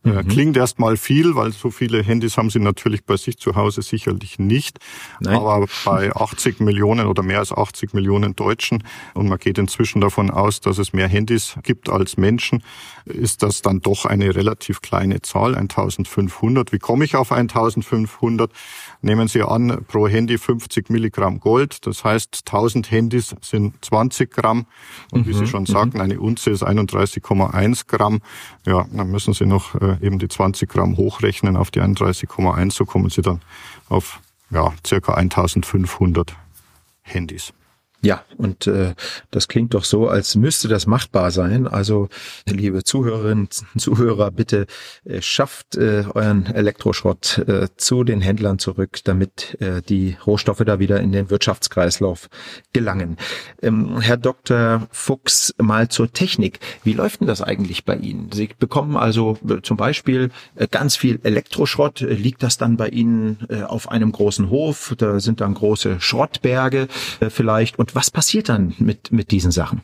Äh, 0.04 0.10
mhm. 0.10 0.28
Klingt 0.28 0.56
erstmal 0.56 0.96
viel, 0.96 1.36
weil 1.36 1.52
so 1.52 1.70
viele 1.70 2.02
Handys 2.02 2.36
haben 2.36 2.50
sie 2.50 2.58
natürlich 2.58 3.04
bei 3.04 3.16
sich 3.16 3.38
zu 3.38 3.54
Hause 3.54 3.82
sicherlich 3.82 4.38
nicht. 4.38 4.78
Nein. 5.20 5.36
Aber 5.36 5.66
bei 5.84 6.14
80 6.16 6.60
Millionen 6.60 7.06
oder 7.06 7.22
mehr 7.22 7.38
als 7.38 7.52
80 7.52 7.94
Millionen 7.94 8.34
Deutschen, 8.34 8.82
und 9.14 9.28
man 9.28 9.38
geht 9.38 9.58
inzwischen 9.58 10.00
davon 10.00 10.30
aus, 10.30 10.60
dass 10.60 10.78
es 10.78 10.92
mehr 10.92 11.08
Handys 11.08 11.56
gibt 11.62 11.88
als 11.88 12.16
Menschen, 12.16 12.62
ist 13.04 13.42
das 13.42 13.62
dann 13.62 13.80
doch 13.80 14.04
eine 14.04 14.34
relativ 14.34 14.80
kleine 14.80 15.22
Zahl, 15.22 15.54
1500. 15.54 16.72
Wie 16.72 16.78
komme 16.78 17.04
ich 17.04 17.14
auf 17.14 17.30
1500? 17.30 18.50
Nehmen 19.02 19.28
Sie 19.28 19.42
an, 19.42 19.84
pro 19.86 20.08
Handy 20.08 20.38
50 20.38 20.90
Milligramm 20.90 21.40
Gold. 21.40 21.86
Das 21.86 22.04
heißt, 22.04 22.42
1000 22.46 22.90
Handys 22.90 23.34
sind 23.40 23.84
20 23.84 24.30
Gramm. 24.30 24.66
Und 25.10 25.26
mhm. 25.26 25.30
wie 25.30 25.34
Sie 25.34 25.40
mhm. 25.42 25.46
schon 25.46 25.66
sagten, 25.66 25.98
mhm. 25.98 26.02
eine 26.02 26.20
Unze 26.20 26.50
ist 26.50 26.64
31,1 26.64 27.86
Gramm. 27.86 28.20
Ja, 28.66 28.86
dann 28.92 29.10
müssen 29.10 29.34
Sie 29.34 29.46
noch 29.46 29.74
äh, 29.76 29.91
eben 30.00 30.18
die 30.18 30.28
20 30.28 30.68
Gramm 30.68 30.96
hochrechnen 30.96 31.56
auf 31.56 31.70
die 31.70 31.80
31,1, 31.80 32.72
so 32.72 32.84
kommen 32.84 33.10
Sie 33.10 33.22
dann 33.22 33.40
auf 33.88 34.20
ja, 34.50 34.72
circa 34.86 35.14
1500 35.14 36.36
Handys. 37.02 37.52
Ja, 38.04 38.24
und 38.36 38.66
äh, 38.66 38.94
das 39.30 39.46
klingt 39.46 39.74
doch 39.74 39.84
so, 39.84 40.08
als 40.08 40.34
müsste 40.34 40.66
das 40.66 40.88
machbar 40.88 41.30
sein. 41.30 41.68
Also, 41.68 42.08
liebe 42.46 42.82
Zuhörerinnen, 42.82 43.48
Zuhörer, 43.78 44.32
bitte 44.32 44.66
äh, 45.04 45.22
schafft 45.22 45.76
äh, 45.76 46.04
euren 46.12 46.46
Elektroschrott 46.46 47.38
äh, 47.46 47.68
zu 47.76 48.02
den 48.02 48.20
Händlern 48.20 48.58
zurück, 48.58 48.98
damit 49.04 49.56
äh, 49.60 49.82
die 49.82 50.16
Rohstoffe 50.26 50.62
da 50.66 50.80
wieder 50.80 51.00
in 51.00 51.12
den 51.12 51.30
Wirtschaftskreislauf 51.30 52.28
gelangen. 52.72 53.18
Ähm, 53.62 54.00
Herr 54.00 54.16
Dr. 54.16 54.88
Fuchs, 54.90 55.54
mal 55.58 55.88
zur 55.88 56.12
Technik. 56.12 56.58
Wie 56.82 56.94
läuft 56.94 57.20
denn 57.20 57.28
das 57.28 57.40
eigentlich 57.40 57.84
bei 57.84 57.94
Ihnen? 57.94 58.32
Sie 58.32 58.50
bekommen 58.58 58.96
also 58.96 59.38
äh, 59.48 59.62
zum 59.62 59.76
Beispiel 59.76 60.30
äh, 60.56 60.66
ganz 60.68 60.96
viel 60.96 61.20
Elektroschrott. 61.22 62.00
Liegt 62.00 62.42
das 62.42 62.58
dann 62.58 62.76
bei 62.76 62.88
Ihnen 62.88 63.46
äh, 63.48 63.62
auf 63.62 63.88
einem 63.88 64.10
großen 64.10 64.50
Hof? 64.50 64.94
Da 64.98 65.20
sind 65.20 65.40
dann 65.40 65.54
große 65.54 66.00
Schrottberge 66.00 66.88
äh, 67.20 67.30
vielleicht. 67.30 67.78
Und 67.78 67.91
was 67.94 68.10
passiert 68.10 68.48
dann 68.48 68.74
mit, 68.78 69.12
mit 69.12 69.30
diesen 69.30 69.50
Sachen? 69.50 69.82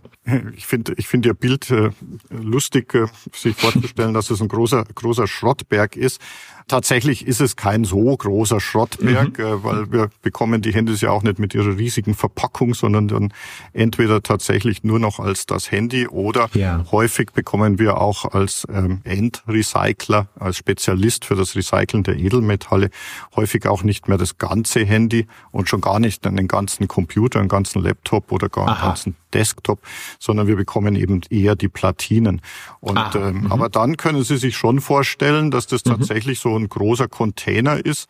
Ich 0.56 0.66
finde 0.66 0.94
ich 0.96 1.08
finde 1.08 1.30
Ihr 1.30 1.34
Bild 1.34 1.70
äh, 1.70 1.90
lustig, 2.30 2.94
äh, 2.94 3.06
sich 3.32 3.56
vorzustellen, 3.56 4.14
dass 4.14 4.30
es 4.30 4.40
ein 4.40 4.48
großer, 4.48 4.84
großer 4.94 5.26
Schrottberg 5.26 5.96
ist. 5.96 6.20
Tatsächlich 6.68 7.26
ist 7.26 7.40
es 7.40 7.56
kein 7.56 7.84
so 7.84 8.14
großer 8.14 8.60
Schrottberg, 8.60 9.38
mhm. 9.38 9.44
äh, 9.44 9.64
weil 9.64 9.92
wir 9.92 10.10
bekommen 10.22 10.60
die 10.60 10.72
Handys 10.72 11.00
ja 11.00 11.10
auch 11.10 11.22
nicht 11.22 11.38
mit 11.38 11.54
ihrer 11.54 11.78
riesigen 11.78 12.14
Verpackung, 12.14 12.75
sondern 12.75 13.08
dann 13.08 13.32
entweder 13.72 14.22
tatsächlich 14.22 14.84
nur 14.84 14.98
noch 14.98 15.18
als 15.18 15.46
das 15.46 15.70
Handy 15.70 16.06
oder 16.06 16.50
ja. 16.52 16.84
häufig 16.92 17.32
bekommen 17.32 17.78
wir 17.78 17.98
auch 17.98 18.26
als 18.26 18.66
ähm, 18.70 19.00
Endrecycler, 19.04 20.28
als 20.38 20.58
Spezialist 20.58 21.25
für 21.25 21.34
das 21.34 21.56
Recyceln 21.56 22.02
der 22.02 22.16
Edelmetalle 22.16 22.90
häufig 23.34 23.66
auch 23.66 23.82
nicht 23.82 24.08
mehr 24.08 24.18
das 24.18 24.37
ganze 24.37 24.84
Handy 24.84 25.26
und 25.50 25.68
schon 25.68 25.80
gar 25.80 25.98
nicht 25.98 26.26
einen 26.26 26.48
ganzen 26.48 26.87
Computer, 26.87 27.40
einen 27.40 27.48
ganzen 27.48 27.82
Laptop 27.82 28.30
oder 28.30 28.48
gar 28.50 28.66
einen 28.66 28.76
Aha. 28.76 28.87
ganzen 28.88 29.16
Desktop, 29.35 29.80
sondern 30.18 30.47
wir 30.47 30.56
bekommen 30.56 30.97
eben 30.97 31.20
eher 31.30 31.56
die 31.56 31.68
Platinen. 31.68 32.40
Und 32.80 32.99
ah, 32.99 33.11
ähm, 33.14 33.42
mhm. 33.42 33.52
aber 33.52 33.68
dann 33.68 33.97
können 33.97 34.23
Sie 34.25 34.37
sich 34.37 34.56
schon 34.56 34.80
vorstellen, 34.80 35.50
dass 35.50 35.66
das 35.66 35.85
mhm. 35.85 35.90
tatsächlich 35.90 36.40
so 36.40 36.56
ein 36.56 36.68
großer 36.68 37.08
Container 37.08 37.85
ist, 37.85 38.08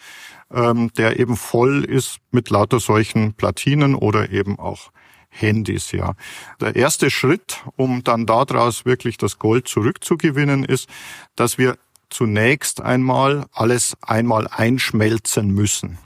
ähm, 0.53 0.91
der 0.97 1.19
eben 1.19 1.37
voll 1.37 1.85
ist 1.85 2.19
mit 2.31 2.51
lauter 2.51 2.81
solchen 2.81 3.35
Platinen 3.35 3.95
oder 3.95 4.31
eben 4.31 4.59
auch 4.59 4.91
Handys, 5.31 5.93
ja. 5.93 6.15
Der 6.61 6.75
erste 6.75 7.11
Schritt, 7.11 7.63
um 7.77 8.03
dann 8.03 8.27
daraus 8.27 8.85
wirklich 8.87 9.19
das 9.19 9.39
Gold 9.39 9.69
zurückzugewinnen, 9.69 10.65
ist, 10.65 10.89
dass 11.37 11.59
wir 11.59 11.77
zunächst 12.11 12.81
einmal 12.81 13.47
alles 13.53 13.97
einmal 14.01 14.49
einschmelzen 14.49 15.53
müssen. 15.53 15.99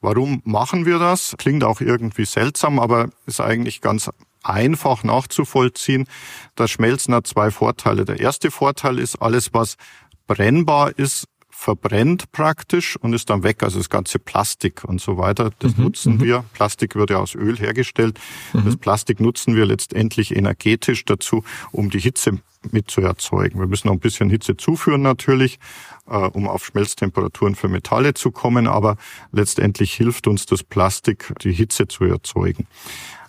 Warum 0.00 0.40
machen 0.44 0.86
wir 0.86 0.98
das? 0.98 1.34
Klingt 1.36 1.64
auch 1.64 1.80
irgendwie 1.80 2.24
seltsam, 2.24 2.78
aber 2.78 3.10
ist 3.26 3.40
eigentlich 3.40 3.80
ganz 3.80 4.10
einfach 4.42 5.04
nachzuvollziehen. 5.04 6.06
Das 6.54 6.70
Schmelzen 6.70 7.14
hat 7.14 7.26
zwei 7.26 7.50
Vorteile. 7.50 8.04
Der 8.04 8.20
erste 8.20 8.50
Vorteil 8.50 8.98
ist, 8.98 9.20
alles, 9.20 9.52
was 9.52 9.76
brennbar 10.26 10.98
ist, 10.98 11.26
verbrennt 11.60 12.32
praktisch 12.32 12.96
und 12.96 13.12
ist 13.12 13.28
dann 13.28 13.42
weg. 13.42 13.62
Also 13.62 13.78
das 13.78 13.90
ganze 13.90 14.18
Plastik 14.18 14.82
und 14.84 14.98
so 14.98 15.18
weiter, 15.18 15.50
das 15.58 15.76
mhm, 15.76 15.84
nutzen 15.84 16.14
mhm. 16.14 16.20
wir. 16.22 16.44
Plastik 16.54 16.94
wird 16.94 17.10
ja 17.10 17.18
aus 17.18 17.34
Öl 17.34 17.58
hergestellt. 17.58 18.18
Mhm. 18.54 18.64
Das 18.64 18.76
Plastik 18.78 19.20
nutzen 19.20 19.54
wir 19.54 19.66
letztendlich 19.66 20.34
energetisch 20.34 21.04
dazu, 21.04 21.44
um 21.70 21.90
die 21.90 22.00
Hitze 22.00 22.38
mit 22.70 22.90
zu 22.90 23.02
erzeugen. 23.02 23.58
Wir 23.58 23.66
müssen 23.66 23.88
noch 23.88 23.94
ein 23.94 24.00
bisschen 24.00 24.30
Hitze 24.30 24.56
zuführen 24.56 25.02
natürlich, 25.02 25.58
äh, 26.08 26.16
um 26.16 26.48
auf 26.48 26.64
Schmelztemperaturen 26.64 27.54
für 27.54 27.68
Metalle 27.68 28.14
zu 28.14 28.30
kommen, 28.30 28.66
aber 28.66 28.96
letztendlich 29.30 29.92
hilft 29.92 30.28
uns 30.28 30.46
das 30.46 30.62
Plastik, 30.62 31.34
die 31.42 31.52
Hitze 31.52 31.88
zu 31.88 32.04
erzeugen 32.04 32.66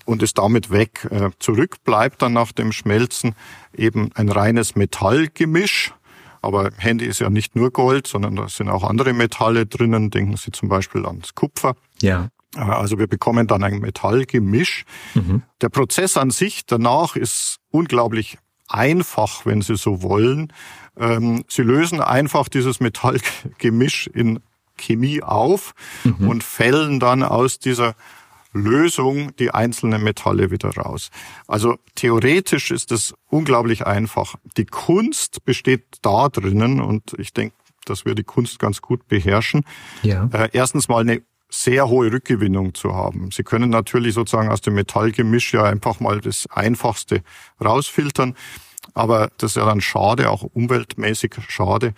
und 0.05 0.23
ist 0.23 0.37
damit 0.37 0.71
weg. 0.71 1.07
Äh, 1.09 1.29
zurück 1.39 1.83
bleibt 1.83 2.21
dann 2.21 2.33
nach 2.33 2.51
dem 2.51 2.71
Schmelzen 2.71 3.35
eben 3.75 4.11
ein 4.15 4.29
reines 4.29 4.75
Metallgemisch. 4.75 5.93
Aber 6.41 6.71
Handy 6.77 7.05
ist 7.05 7.19
ja 7.19 7.29
nicht 7.29 7.55
nur 7.55 7.71
Gold, 7.71 8.07
sondern 8.07 8.35
da 8.35 8.47
sind 8.49 8.69
auch 8.69 8.83
andere 8.83 9.13
Metalle 9.13 9.67
drinnen. 9.67 10.09
Denken 10.09 10.37
Sie 10.37 10.51
zum 10.51 10.69
Beispiel 10.69 11.05
ans 11.05 11.35
Kupfer. 11.35 11.75
Ja. 12.01 12.29
Äh, 12.55 12.61
also 12.61 12.97
wir 12.97 13.07
bekommen 13.07 13.47
dann 13.47 13.63
ein 13.63 13.79
Metallgemisch. 13.79 14.85
Mhm. 15.13 15.43
Der 15.61 15.69
Prozess 15.69 16.17
an 16.17 16.31
sich 16.31 16.65
danach 16.65 17.15
ist 17.15 17.57
unglaublich 17.69 18.37
einfach, 18.67 19.45
wenn 19.45 19.61
Sie 19.61 19.75
so 19.75 20.01
wollen. 20.01 20.51
Ähm, 20.97 21.43
Sie 21.47 21.61
lösen 21.61 22.01
einfach 22.01 22.49
dieses 22.49 22.79
Metallgemisch 22.79 24.07
in 24.07 24.39
Chemie 24.77 25.21
auf 25.21 25.73
mhm. 26.03 26.27
und 26.27 26.43
fällen 26.43 26.99
dann 26.99 27.23
aus 27.23 27.59
dieser 27.59 27.95
Lösung 28.53 29.35
die 29.37 29.51
einzelnen 29.51 30.03
Metalle 30.03 30.51
wieder 30.51 30.69
raus. 30.69 31.09
Also 31.47 31.77
theoretisch 31.95 32.71
ist 32.71 32.91
es 32.91 33.13
unglaublich 33.27 33.85
einfach. 33.85 34.35
Die 34.57 34.65
Kunst 34.65 35.45
besteht 35.45 35.85
da 36.01 36.29
drinnen 36.29 36.81
und 36.81 37.13
ich 37.17 37.33
denke, 37.33 37.55
dass 37.85 38.05
wir 38.05 38.15
die 38.15 38.23
Kunst 38.23 38.59
ganz 38.59 38.81
gut 38.81 39.07
beherrschen. 39.07 39.63
Ja. 40.03 40.29
Äh, 40.31 40.49
erstens 40.53 40.87
mal 40.87 41.01
eine 41.01 41.21
sehr 41.49 41.89
hohe 41.89 42.11
Rückgewinnung 42.11 42.73
zu 42.73 42.95
haben. 42.95 43.29
Sie 43.31 43.43
können 43.43 43.69
natürlich 43.69 44.13
sozusagen 44.13 44.49
aus 44.49 44.61
dem 44.61 44.75
Metallgemisch 44.75 45.53
ja 45.53 45.63
einfach 45.63 45.99
mal 45.99 46.21
das 46.21 46.47
Einfachste 46.47 47.23
rausfiltern. 47.63 48.35
Aber 48.93 49.29
das 49.37 49.51
ist 49.51 49.55
ja 49.55 49.65
dann 49.65 49.79
schade, 49.79 50.29
auch 50.29 50.43
umweltmäßig 50.43 51.35
schade. 51.47 51.93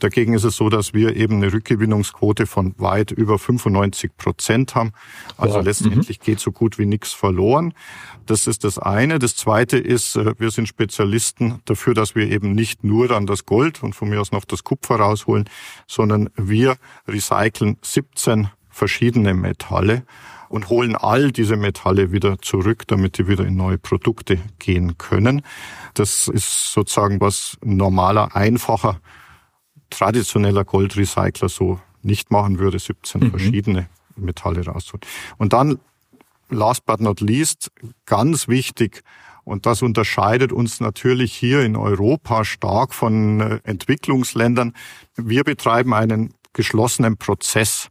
Dagegen 0.00 0.34
ist 0.34 0.44
es 0.44 0.56
so, 0.56 0.68
dass 0.68 0.92
wir 0.92 1.16
eben 1.16 1.36
eine 1.36 1.52
Rückgewinnungsquote 1.52 2.46
von 2.46 2.74
weit 2.78 3.12
über 3.12 3.38
95 3.38 4.16
Prozent 4.16 4.74
haben. 4.74 4.92
Also 5.38 5.56
wow. 5.56 5.64
letztendlich 5.64 6.18
mhm. 6.18 6.24
geht 6.24 6.40
so 6.40 6.52
gut 6.52 6.78
wie 6.78 6.86
nichts 6.86 7.12
verloren. 7.12 7.72
Das 8.26 8.46
ist 8.46 8.64
das 8.64 8.78
eine. 8.78 9.18
Das 9.18 9.36
zweite 9.36 9.78
ist, 9.78 10.16
äh, 10.16 10.34
wir 10.38 10.50
sind 10.50 10.68
Spezialisten 10.68 11.60
dafür, 11.64 11.94
dass 11.94 12.14
wir 12.14 12.30
eben 12.30 12.52
nicht 12.52 12.84
nur 12.84 13.08
dann 13.08 13.26
das 13.26 13.46
Gold 13.46 13.82
und 13.82 13.94
von 13.94 14.08
mir 14.08 14.20
aus 14.20 14.32
noch 14.32 14.44
das 14.44 14.64
Kupfer 14.64 14.96
rausholen, 14.96 15.48
sondern 15.86 16.30
wir 16.36 16.76
recyceln 17.06 17.78
17 17.80 18.48
verschiedene 18.68 19.34
Metalle 19.34 20.04
und 20.48 20.68
holen 20.68 20.96
all 20.96 21.32
diese 21.32 21.56
Metalle 21.56 22.12
wieder 22.12 22.38
zurück, 22.40 22.84
damit 22.86 23.18
die 23.18 23.28
wieder 23.28 23.44
in 23.44 23.56
neue 23.56 23.78
Produkte 23.78 24.38
gehen 24.58 24.98
können. 24.98 25.42
Das 25.94 26.28
ist 26.28 26.72
sozusagen 26.72 27.20
was 27.20 27.56
normaler, 27.62 28.34
einfacher, 28.36 29.00
traditioneller 29.90 30.64
Goldrecycler 30.64 31.48
so 31.48 31.80
nicht 32.02 32.30
machen 32.30 32.58
würde, 32.58 32.78
17 32.78 33.20
mhm. 33.20 33.30
verschiedene 33.30 33.88
Metalle 34.16 34.64
rausholen. 34.64 35.02
Und 35.38 35.52
dann, 35.52 35.78
last 36.50 36.84
but 36.86 37.00
not 37.00 37.20
least, 37.20 37.70
ganz 38.06 38.48
wichtig, 38.48 39.02
und 39.44 39.66
das 39.66 39.82
unterscheidet 39.82 40.52
uns 40.52 40.80
natürlich 40.80 41.34
hier 41.34 41.60
in 41.62 41.76
Europa 41.76 42.44
stark 42.44 42.94
von 42.94 43.40
äh, 43.40 43.60
Entwicklungsländern. 43.64 44.72
Wir 45.16 45.44
betreiben 45.44 45.92
einen 45.92 46.32
geschlossenen 46.54 47.18
Prozess, 47.18 47.90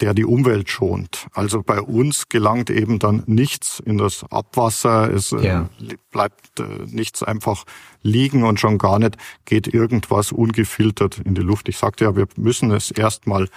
der 0.00 0.14
die 0.14 0.24
Umwelt 0.24 0.70
schont. 0.70 1.26
Also 1.32 1.62
bei 1.62 1.80
uns 1.80 2.28
gelangt 2.28 2.70
eben 2.70 2.98
dann 2.98 3.22
nichts 3.26 3.80
in 3.80 3.98
das 3.98 4.24
Abwasser, 4.30 5.12
es 5.12 5.32
äh, 5.32 5.46
ja. 5.46 5.68
bleibt 6.10 6.58
äh, 6.58 6.64
nichts 6.86 7.22
einfach 7.22 7.64
liegen 8.02 8.44
und 8.44 8.58
schon 8.58 8.78
gar 8.78 8.98
nicht 8.98 9.16
geht 9.44 9.72
irgendwas 9.72 10.32
ungefiltert 10.32 11.18
in 11.18 11.34
die 11.34 11.42
Luft. 11.42 11.68
Ich 11.68 11.76
sagte 11.76 12.04
ja, 12.04 12.16
wir 12.16 12.26
müssen 12.36 12.70
es 12.70 12.90
erstmal 12.90 13.48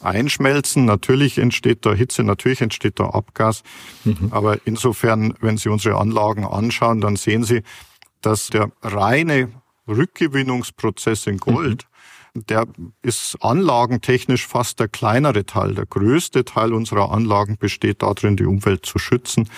einschmelzen. 0.00 0.84
Natürlich 0.84 1.38
entsteht 1.38 1.86
da 1.86 1.92
Hitze, 1.92 2.24
natürlich 2.24 2.60
entsteht 2.60 2.98
da 2.98 3.10
Abgas. 3.10 3.62
Mhm. 4.04 4.28
Aber 4.30 4.58
insofern, 4.64 5.34
wenn 5.40 5.56
Sie 5.56 5.68
unsere 5.68 5.96
Anlagen 5.96 6.44
anschauen, 6.44 7.00
dann 7.00 7.16
sehen 7.16 7.44
Sie, 7.44 7.62
dass 8.22 8.48
der 8.48 8.70
reine 8.82 9.50
Rückgewinnungsprozess 9.88 11.26
in 11.26 11.38
Gold 11.38 11.84
mhm 11.84 11.95
der 12.48 12.66
ist 13.02 13.36
anlagentechnisch 13.40 14.46
fast 14.46 14.80
der 14.80 14.88
kleinere 14.88 15.46
Teil. 15.46 15.74
Der 15.74 15.86
größte 15.86 16.44
Teil 16.44 16.72
unserer 16.72 17.10
Anlagen 17.12 17.56
besteht 17.58 18.02
darin, 18.02 18.36
die 18.36 18.44
Umwelt 18.44 18.84
zu 18.84 18.98
schützen, 18.98 19.48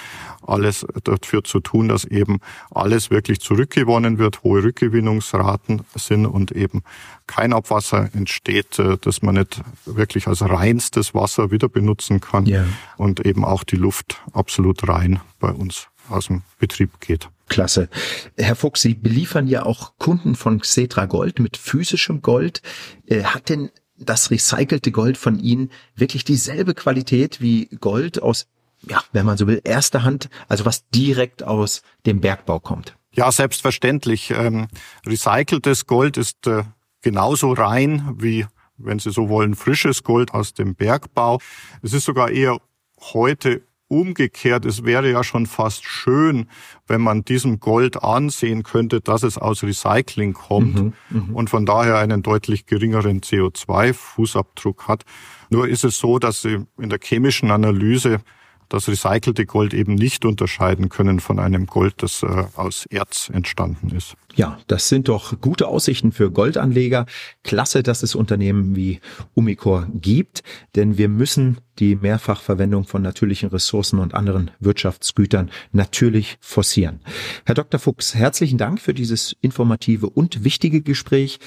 alles 0.46 0.86
dafür 1.04 1.44
zu 1.44 1.60
tun, 1.60 1.88
dass 1.88 2.04
eben 2.04 2.38
alles 2.70 3.10
wirklich 3.10 3.40
zurückgewonnen 3.40 4.18
wird, 4.18 4.42
hohe 4.42 4.62
Rückgewinnungsraten 4.62 5.82
sind 5.94 6.26
und 6.26 6.52
eben 6.52 6.82
kein 7.26 7.52
Abwasser 7.52 8.08
entsteht, 8.14 8.78
äh, 8.78 8.96
dass 8.98 9.22
man 9.22 9.36
nicht 9.36 9.60
wirklich 9.84 10.26
als 10.28 10.42
reinstes 10.42 11.14
Wasser 11.14 11.50
wieder 11.50 11.68
benutzen 11.68 12.20
kann 12.20 12.46
yeah. 12.46 12.64
und 12.96 13.24
eben 13.26 13.44
auch 13.44 13.64
die 13.64 13.76
Luft 13.76 14.22
absolut 14.32 14.88
rein 14.88 15.20
bei 15.38 15.50
uns 15.50 15.88
aus 16.10 16.26
dem 16.26 16.42
Betrieb 16.58 17.00
geht. 17.00 17.28
Klasse. 17.48 17.88
Herr 18.36 18.56
Fuchs, 18.56 18.82
Sie 18.82 18.94
beliefern 18.94 19.46
ja 19.46 19.64
auch 19.64 19.96
Kunden 19.98 20.34
von 20.34 20.60
Xetra 20.60 21.06
Gold 21.06 21.38
mit 21.38 21.56
physischem 21.56 22.22
Gold. 22.22 22.62
Äh, 23.06 23.24
hat 23.24 23.48
denn 23.48 23.70
das 23.98 24.30
recycelte 24.30 24.92
Gold 24.92 25.16
von 25.16 25.38
Ihnen 25.38 25.70
wirklich 25.94 26.24
dieselbe 26.24 26.74
Qualität 26.74 27.40
wie 27.40 27.66
Gold 27.80 28.22
aus, 28.22 28.46
ja, 28.82 29.02
wenn 29.12 29.26
man 29.26 29.36
so 29.36 29.46
will, 29.46 29.60
erster 29.64 30.04
Hand, 30.04 30.28
also 30.46 30.64
was 30.64 30.88
direkt 30.90 31.42
aus 31.42 31.82
dem 32.06 32.20
Bergbau 32.20 32.60
kommt? 32.60 32.96
Ja, 33.12 33.32
selbstverständlich. 33.32 34.30
Ähm, 34.30 34.68
recyceltes 35.04 35.86
Gold 35.86 36.16
ist 36.16 36.46
äh, 36.46 36.62
genauso 37.00 37.52
rein 37.52 38.14
wie, 38.18 38.46
wenn 38.76 38.98
Sie 38.98 39.10
so 39.10 39.28
wollen, 39.28 39.54
frisches 39.54 40.04
Gold 40.04 40.32
aus 40.32 40.54
dem 40.54 40.74
Bergbau. 40.74 41.40
Es 41.82 41.92
ist 41.92 42.04
sogar 42.04 42.30
eher 42.30 42.58
heute 43.00 43.62
Umgekehrt, 43.88 44.66
es 44.66 44.84
wäre 44.84 45.10
ja 45.10 45.24
schon 45.24 45.46
fast 45.46 45.84
schön, 45.84 46.48
wenn 46.86 47.00
man 47.00 47.24
diesem 47.24 47.58
Gold 47.58 48.02
ansehen 48.02 48.62
könnte, 48.62 49.00
dass 49.00 49.22
es 49.22 49.38
aus 49.38 49.62
Recycling 49.62 50.34
kommt 50.34 50.74
mhm, 50.74 50.92
mhm. 51.08 51.34
und 51.34 51.48
von 51.48 51.64
daher 51.64 51.96
einen 51.96 52.22
deutlich 52.22 52.66
geringeren 52.66 53.20
CO2-Fußabdruck 53.20 54.88
hat. 54.88 55.04
Nur 55.48 55.68
ist 55.68 55.84
es 55.84 55.98
so, 55.98 56.18
dass 56.18 56.42
sie 56.42 56.66
in 56.78 56.90
der 56.90 56.98
chemischen 57.02 57.50
Analyse 57.50 58.20
das 58.68 58.88
recycelte 58.88 59.46
Gold 59.46 59.72
eben 59.74 59.94
nicht 59.94 60.24
unterscheiden 60.24 60.88
können 60.88 61.20
von 61.20 61.38
einem 61.38 61.66
Gold, 61.66 61.94
das 61.98 62.22
äh, 62.22 62.44
aus 62.54 62.86
Erz 62.86 63.30
entstanden 63.32 63.90
ist. 63.96 64.14
Ja, 64.34 64.58
das 64.66 64.88
sind 64.88 65.08
doch 65.08 65.40
gute 65.40 65.68
Aussichten 65.68 66.12
für 66.12 66.30
Goldanleger. 66.30 67.06
Klasse, 67.42 67.82
dass 67.82 68.02
es 68.02 68.14
Unternehmen 68.14 68.76
wie 68.76 69.00
Umicore 69.34 69.88
gibt, 69.94 70.42
denn 70.76 70.98
wir 70.98 71.08
müssen 71.08 71.58
die 71.78 71.96
Mehrfachverwendung 71.96 72.84
von 72.84 73.02
natürlichen 73.02 73.48
Ressourcen 73.48 73.98
und 73.98 74.14
anderen 74.14 74.50
Wirtschaftsgütern 74.60 75.50
natürlich 75.72 76.38
forcieren. 76.40 77.00
Herr 77.46 77.54
Dr. 77.54 77.80
Fuchs, 77.80 78.14
herzlichen 78.14 78.58
Dank 78.58 78.80
für 78.80 78.94
dieses 78.94 79.36
informative 79.40 80.08
und 80.10 80.44
wichtige 80.44 80.82
Gespräch. 80.82 81.38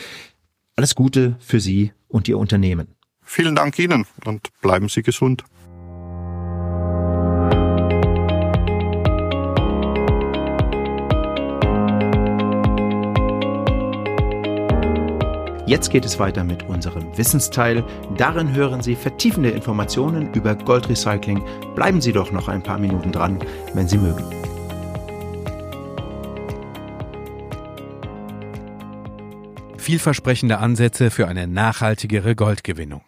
Alles 0.75 0.95
Gute 0.95 1.35
für 1.39 1.59
Sie 1.59 1.91
und 2.07 2.27
Ihr 2.27 2.37
Unternehmen. 2.37 2.95
Vielen 3.23 3.55
Dank 3.55 3.77
Ihnen 3.77 4.05
und 4.25 4.49
bleiben 4.61 4.89
Sie 4.89 5.03
gesund. 5.03 5.43
Jetzt 15.71 15.89
geht 15.89 16.03
es 16.03 16.19
weiter 16.19 16.43
mit 16.43 16.63
unserem 16.63 17.17
Wissensteil. 17.17 17.85
Darin 18.17 18.53
hören 18.53 18.81
Sie 18.81 18.93
vertiefende 18.93 19.51
Informationen 19.51 20.33
über 20.33 20.53
Goldrecycling. 20.53 21.41
Bleiben 21.75 22.01
Sie 22.01 22.11
doch 22.11 22.29
noch 22.33 22.49
ein 22.49 22.61
paar 22.61 22.77
Minuten 22.77 23.13
dran, 23.13 23.39
wenn 23.73 23.87
Sie 23.87 23.97
mögen. 23.97 24.21
Vielversprechende 29.77 30.57
Ansätze 30.57 31.09
für 31.09 31.29
eine 31.29 31.47
nachhaltigere 31.47 32.35
Goldgewinnung. 32.35 33.03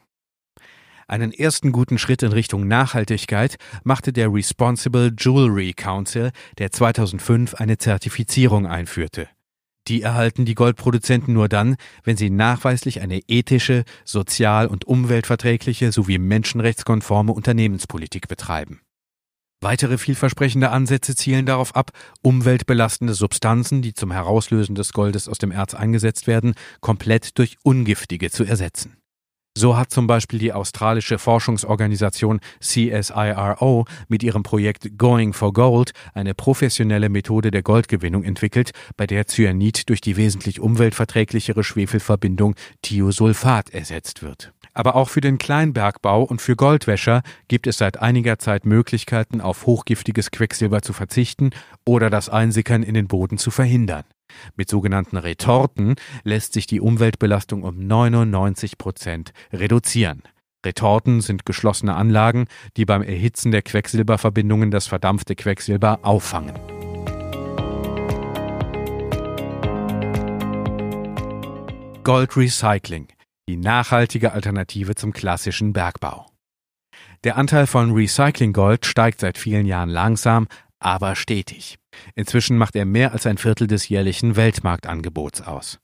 Einen 1.06 1.34
ersten 1.34 1.74
guten 1.74 1.98
Schritt 1.98 2.24
in 2.24 2.32
Richtung 2.32 2.66
Nachhaltigkeit 2.70 3.58
machte 3.84 4.14
der 4.14 4.34
Responsible 4.34 5.12
Jewelry 5.20 5.74
Council, 5.74 6.32
der 6.60 6.72
2005 6.72 7.56
eine 7.56 7.78
Zertifizierung 7.78 8.68
einführte. 8.68 9.28
Die 9.88 10.02
erhalten 10.02 10.46
die 10.46 10.56
Goldproduzenten 10.56 11.34
nur 11.34 11.50
dann, 11.50 11.76
wenn 12.04 12.16
sie 12.16 12.30
nachweislich 12.30 13.02
eine 13.02 13.20
ethische, 13.28 13.84
sozial- 14.06 14.68
und 14.68 14.86
umweltverträgliche 14.86 15.92
sowie 15.92 16.20
menschenrechtskonforme 16.20 17.34
Unternehmenspolitik 17.34 18.28
betreiben. 18.28 18.82
Weitere 19.62 19.98
vielversprechende 19.98 20.72
Ansätze 20.72 21.16
zielen 21.16 21.46
darauf 21.46 21.76
ab, 21.76 21.92
umweltbelastende 22.22 23.14
Substanzen, 23.14 23.82
die 23.82 23.94
zum 23.94 24.12
Herauslösen 24.12 24.76
des 24.76 24.92
Goldes 24.92 25.30
aus 25.30 25.38
dem 25.38 25.52
Erz 25.52 25.74
eingesetzt 25.74 26.28
werden, 26.28 26.54
komplett 26.82 27.38
durch 27.38 27.58
ungiftige 27.64 28.30
zu 28.30 28.44
ersetzen. 28.44 28.98
So 29.56 29.78
hat 29.78 29.92
zum 29.92 30.08
Beispiel 30.08 30.40
die 30.40 30.52
australische 30.52 31.20
Forschungsorganisation 31.20 32.40
CSIRO 32.60 33.86
mit 34.08 34.24
ihrem 34.24 34.42
Projekt 34.42 34.98
Going 34.98 35.34
for 35.34 35.54
Gold 35.54 35.92
eine 36.16 36.34
professionelle 36.34 37.08
Methode 37.08 37.52
der 37.52 37.62
Goldgewinnung 37.62 38.24
entwickelt, 38.24 38.72
bei 38.98 39.06
der 39.06 39.28
Cyanid 39.28 39.90
durch 39.90 40.02
die 40.02 40.18
wesentlich 40.18 40.60
umweltverträglichere 40.60 41.64
Schwefelverbindung 41.64 42.56
Thiosulfat 42.82 43.70
ersetzt 43.70 44.24
wird. 44.24 44.54
Aber 44.74 44.96
auch 44.96 45.10
für 45.10 45.22
den 45.22 45.38
Kleinbergbau 45.38 46.24
und 46.24 46.42
für 46.42 46.56
Goldwäscher 46.56 47.22
gibt 47.48 47.68
es 47.68 47.78
seit 47.78 48.02
einiger 48.02 48.40
Zeit 48.40 48.66
Möglichkeiten, 48.66 49.40
auf 49.40 49.68
hochgiftiges 49.68 50.32
Quecksilber 50.32 50.82
zu 50.82 50.94
verzichten 50.94 51.52
oder 51.86 52.10
das 52.10 52.28
Einsickern 52.28 52.82
in 52.82 52.96
den 52.96 53.08
Boden 53.08 53.38
zu 53.38 53.52
verhindern. 53.52 54.04
Mit 54.56 54.70
sogenannten 54.70 55.18
Retorten 55.18 55.96
lässt 56.24 56.54
sich 56.54 56.68
die 56.68 56.82
Umweltbelastung 56.82 57.64
um 57.64 57.86
99 57.86 58.78
Prozent 58.78 59.34
reduzieren. 59.52 60.24
Retorten 60.66 61.22
sind 61.22 61.46
geschlossene 61.46 61.96
Anlagen, 61.96 62.46
die 62.78 62.86
beim 62.86 63.02
Erhitzen 63.02 63.52
der 63.52 63.62
Quecksilberverbindungen 63.62 64.72
das 64.72 64.88
verdampfte 64.88 65.36
Quecksilber 65.36 66.00
auffangen. 66.04 66.56
Gold 72.04 72.36
Recycling 72.36 73.08
die 73.50 73.58
nachhaltige 73.58 74.32
Alternative 74.32 74.96
zum 74.96 75.12
klassischen 75.12 75.74
Bergbau. 75.74 76.28
Der 77.26 77.38
Anteil 77.38 77.68
von 77.68 77.92
Recycling-Gold 77.92 78.86
steigt 78.86 79.20
seit 79.20 79.38
vielen 79.38 79.66
Jahren 79.66 79.90
langsam, 79.90 80.48
aber 80.84 81.16
stetig. 81.16 81.78
Inzwischen 82.16 82.58
macht 82.58 82.76
er 82.76 82.86
mehr 82.86 83.12
als 83.14 83.26
ein 83.26 83.38
Viertel 83.38 83.68
des 83.68 83.88
jährlichen 83.90 84.36
Weltmarktangebots 84.36 85.42
aus. 85.42 85.80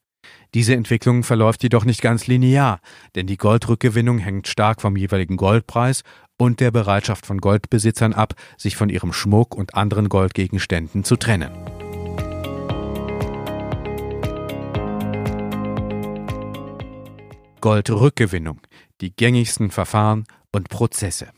Diese 0.54 0.76
Entwicklung 0.76 1.24
verläuft 1.24 1.64
jedoch 1.64 1.86
nicht 1.86 2.02
ganz 2.02 2.28
linear, 2.28 2.80
denn 3.16 3.28
die 3.28 3.38
Goldrückgewinnung 3.38 4.18
hängt 4.18 4.48
stark 4.48 4.82
vom 4.82 4.96
jeweiligen 4.96 5.38
Goldpreis 5.38 6.04
und 6.38 6.60
der 6.60 6.72
Bereitschaft 6.72 7.26
von 7.26 7.40
Goldbesitzern 7.40 8.14
ab, 8.14 8.34
sich 8.58 8.76
von 8.76 8.90
ihrem 8.90 9.14
Schmuck 9.14 9.56
und 9.56 9.76
anderen 9.76 10.10
Goldgegenständen 10.10 11.04
zu 11.04 11.18
trennen. 11.18 11.52
Goldrückgewinnung, 17.62 18.62
die 19.02 19.16
gängigsten 19.16 19.70
Verfahren 19.70 20.26
und 20.52 20.70
Prozesse. 20.70 21.30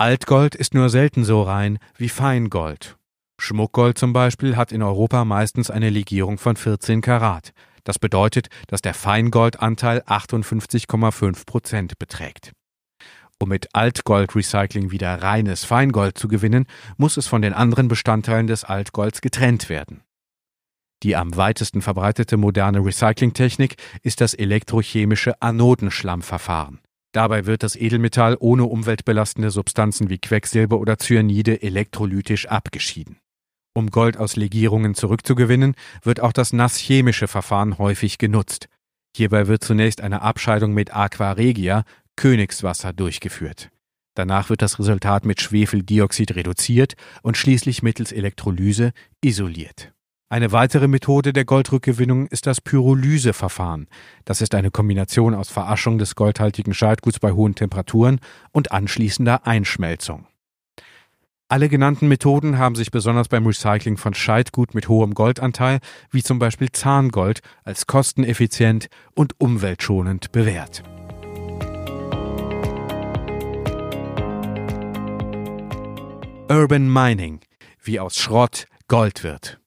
Altgold 0.00 0.54
ist 0.54 0.74
nur 0.74 0.90
selten 0.90 1.24
so 1.24 1.42
rein 1.42 1.80
wie 1.96 2.08
Feingold. 2.08 2.96
Schmuckgold 3.40 3.98
zum 3.98 4.12
Beispiel 4.12 4.56
hat 4.56 4.70
in 4.70 4.80
Europa 4.80 5.24
meistens 5.24 5.72
eine 5.72 5.90
Legierung 5.90 6.38
von 6.38 6.54
14 6.54 7.00
Karat. 7.00 7.50
Das 7.82 7.98
bedeutet, 7.98 8.46
dass 8.68 8.80
der 8.80 8.94
Feingoldanteil 8.94 10.02
58,5 10.02 11.46
Prozent 11.46 11.98
beträgt. 11.98 12.52
Um 13.40 13.48
mit 13.48 13.74
Altgoldrecycling 13.74 14.92
wieder 14.92 15.20
reines 15.20 15.64
Feingold 15.64 16.16
zu 16.16 16.28
gewinnen, 16.28 16.66
muss 16.96 17.16
es 17.16 17.26
von 17.26 17.42
den 17.42 17.52
anderen 17.52 17.88
Bestandteilen 17.88 18.46
des 18.46 18.62
Altgolds 18.62 19.20
getrennt 19.20 19.68
werden. 19.68 20.04
Die 21.02 21.16
am 21.16 21.36
weitesten 21.36 21.82
verbreitete 21.82 22.36
moderne 22.36 22.84
Recyclingtechnik 22.84 23.74
ist 24.04 24.20
das 24.20 24.34
elektrochemische 24.34 25.42
Anodenschlammverfahren. 25.42 26.78
Dabei 27.12 27.46
wird 27.46 27.62
das 27.62 27.74
Edelmetall 27.74 28.36
ohne 28.38 28.64
umweltbelastende 28.64 29.50
Substanzen 29.50 30.10
wie 30.10 30.18
Quecksilber 30.18 30.78
oder 30.78 30.98
Cyanide 30.98 31.62
elektrolytisch 31.62 32.46
abgeschieden. 32.46 33.18
Um 33.74 33.90
Gold 33.90 34.16
aus 34.16 34.36
Legierungen 34.36 34.94
zurückzugewinnen, 34.94 35.74
wird 36.02 36.20
auch 36.20 36.32
das 36.32 36.52
nasschemische 36.52 37.28
Verfahren 37.28 37.78
häufig 37.78 38.18
genutzt. 38.18 38.68
Hierbei 39.16 39.46
wird 39.46 39.64
zunächst 39.64 40.00
eine 40.00 40.22
Abscheidung 40.22 40.74
mit 40.74 40.94
Aqua 40.94 41.32
Regia, 41.32 41.84
Königswasser, 42.16 42.92
durchgeführt. 42.92 43.70
Danach 44.14 44.50
wird 44.50 44.62
das 44.62 44.80
Resultat 44.80 45.24
mit 45.24 45.40
Schwefeldioxid 45.40 46.34
reduziert 46.34 46.94
und 47.22 47.36
schließlich 47.36 47.82
mittels 47.84 48.10
Elektrolyse 48.10 48.92
isoliert. 49.22 49.92
Eine 50.30 50.52
weitere 50.52 50.88
Methode 50.88 51.32
der 51.32 51.46
Goldrückgewinnung 51.46 52.26
ist 52.26 52.46
das 52.46 52.60
Pyrolyseverfahren. 52.60 53.86
Das 54.26 54.42
ist 54.42 54.54
eine 54.54 54.70
Kombination 54.70 55.34
aus 55.34 55.48
Veraschung 55.48 55.96
des 55.96 56.16
goldhaltigen 56.16 56.74
Scheitguts 56.74 57.18
bei 57.18 57.32
hohen 57.32 57.54
Temperaturen 57.54 58.20
und 58.52 58.70
anschließender 58.70 59.46
Einschmelzung. 59.46 60.26
Alle 61.48 61.70
genannten 61.70 62.08
Methoden 62.08 62.58
haben 62.58 62.74
sich 62.74 62.90
besonders 62.90 63.28
beim 63.28 63.46
Recycling 63.46 63.96
von 63.96 64.12
Scheitgut 64.12 64.74
mit 64.74 64.90
hohem 64.90 65.14
Goldanteil, 65.14 65.78
wie 66.10 66.22
zum 66.22 66.38
Beispiel 66.38 66.70
Zahngold, 66.72 67.40
als 67.64 67.86
kosteneffizient 67.86 68.88
und 69.14 69.40
umweltschonend 69.40 70.30
bewährt. 70.30 70.82
Urban 76.50 76.92
Mining, 76.92 77.40
wie 77.82 77.98
aus 77.98 78.16
Schrott 78.16 78.66
Gold 78.88 79.24
wird. 79.24 79.58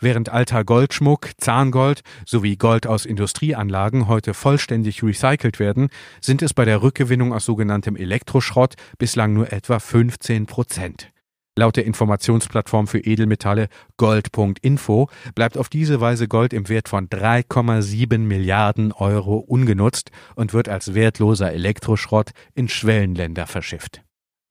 Während 0.00 0.28
alter 0.28 0.64
Goldschmuck, 0.64 1.30
Zahngold 1.38 2.02
sowie 2.24 2.56
Gold 2.56 2.86
aus 2.86 3.04
Industrieanlagen 3.04 4.06
heute 4.06 4.32
vollständig 4.32 5.02
recycelt 5.02 5.58
werden, 5.58 5.88
sind 6.20 6.42
es 6.42 6.54
bei 6.54 6.64
der 6.64 6.82
Rückgewinnung 6.82 7.32
aus 7.32 7.44
sogenanntem 7.44 7.96
Elektroschrott 7.96 8.74
bislang 8.98 9.32
nur 9.32 9.52
etwa 9.52 9.80
15 9.80 10.46
Prozent. 10.46 11.10
Laut 11.58 11.76
der 11.76 11.86
Informationsplattform 11.86 12.86
für 12.86 13.00
Edelmetalle 13.00 13.68
Gold.info 13.96 15.08
bleibt 15.34 15.58
auf 15.58 15.68
diese 15.68 16.00
Weise 16.00 16.28
Gold 16.28 16.52
im 16.52 16.68
Wert 16.68 16.88
von 16.88 17.08
3,7 17.08 18.18
Milliarden 18.18 18.92
Euro 18.92 19.38
ungenutzt 19.38 20.12
und 20.36 20.52
wird 20.52 20.68
als 20.68 20.94
wertloser 20.94 21.52
Elektroschrott 21.52 22.30
in 22.54 22.68
Schwellenländer 22.68 23.48
verschifft. 23.48 24.02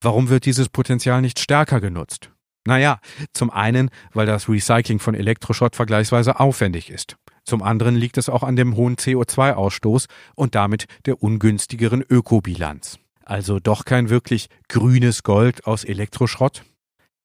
Warum 0.02 0.28
wird 0.28 0.44
dieses 0.44 0.68
Potenzial 0.68 1.22
nicht 1.22 1.38
stärker 1.38 1.80
genutzt? 1.80 2.30
Naja, 2.68 3.00
zum 3.32 3.50
einen, 3.50 3.88
weil 4.12 4.26
das 4.26 4.46
Recycling 4.46 4.98
von 4.98 5.14
Elektroschrott 5.14 5.74
vergleichsweise 5.74 6.38
aufwendig 6.38 6.90
ist. 6.90 7.16
Zum 7.42 7.62
anderen 7.62 7.96
liegt 7.96 8.18
es 8.18 8.28
auch 8.28 8.42
an 8.42 8.56
dem 8.56 8.76
hohen 8.76 8.96
CO2-Ausstoß 8.96 10.04
und 10.34 10.54
damit 10.54 10.84
der 11.06 11.22
ungünstigeren 11.22 12.04
Ökobilanz. 12.06 12.98
Also 13.24 13.58
doch 13.58 13.86
kein 13.86 14.10
wirklich 14.10 14.50
grünes 14.68 15.22
Gold 15.22 15.66
aus 15.66 15.82
Elektroschrott? 15.82 16.62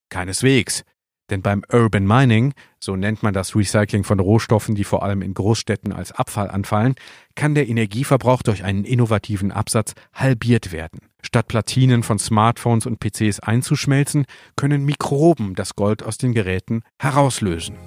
Keineswegs. 0.07 0.85
Denn 1.29 1.41
beim 1.41 1.63
Urban 1.69 2.07
Mining, 2.07 2.53
so 2.79 2.95
nennt 2.95 3.21
man 3.21 3.33
das 3.33 3.53
Recycling 3.53 4.05
von 4.05 4.21
Rohstoffen, 4.21 4.75
die 4.75 4.85
vor 4.85 5.03
allem 5.03 5.21
in 5.21 5.33
Großstädten 5.33 5.91
als 5.91 6.13
Abfall 6.13 6.49
anfallen, 6.49 6.95
kann 7.35 7.53
der 7.53 7.67
Energieverbrauch 7.67 8.43
durch 8.43 8.63
einen 8.63 8.85
innovativen 8.85 9.51
Absatz 9.51 9.93
halbiert 10.13 10.71
werden. 10.71 10.99
Statt 11.25 11.47
Platinen 11.47 12.03
von 12.03 12.19
Smartphones 12.19 12.85
und 12.85 12.99
PCs 12.99 13.39
einzuschmelzen, 13.39 14.25
können 14.55 14.83
Mikroben 14.83 15.55
das 15.55 15.75
Gold 15.75 16.03
aus 16.03 16.17
den 16.17 16.33
Geräten 16.33 16.83
herauslösen. 16.99 17.77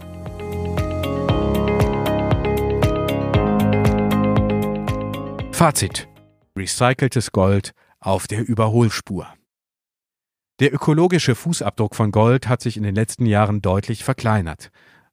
Fazit. 5.52 6.08
Recyceltes 6.56 7.32
Gold 7.32 7.72
auf 8.00 8.26
der 8.26 8.46
Überholspur. 8.46 9.26
Der 10.58 10.72
ökologische 10.72 11.34
Fußabdruck 11.34 11.94
von 11.94 12.12
Gold 12.12 12.48
hat 12.48 12.62
sich 12.62 12.78
in 12.78 12.82
den 12.82 12.94
letzten 12.94 13.26
Jahren 13.26 13.60
deutlich 13.60 14.04
verkleinert. 14.04 14.70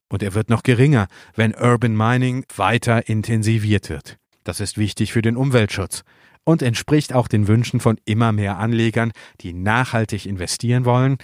Und 0.08 0.22
er 0.22 0.32
wird 0.32 0.48
noch 0.48 0.62
geringer, 0.62 1.08
wenn 1.34 1.54
Urban 1.54 1.94
Mining 1.94 2.46
weiter 2.56 3.08
intensiviert 3.08 3.90
wird. 3.90 4.16
Das 4.42 4.60
ist 4.60 4.78
wichtig 4.78 5.12
für 5.12 5.22
den 5.22 5.36
Umweltschutz 5.36 6.02
und 6.44 6.62
entspricht 6.62 7.12
auch 7.12 7.28
den 7.28 7.48
Wünschen 7.48 7.80
von 7.80 7.98
immer 8.04 8.32
mehr 8.32 8.58
Anlegern, 8.58 9.12
die 9.40 9.52
nachhaltig 9.52 10.26
investieren 10.26 10.84
wollen, 10.84 11.16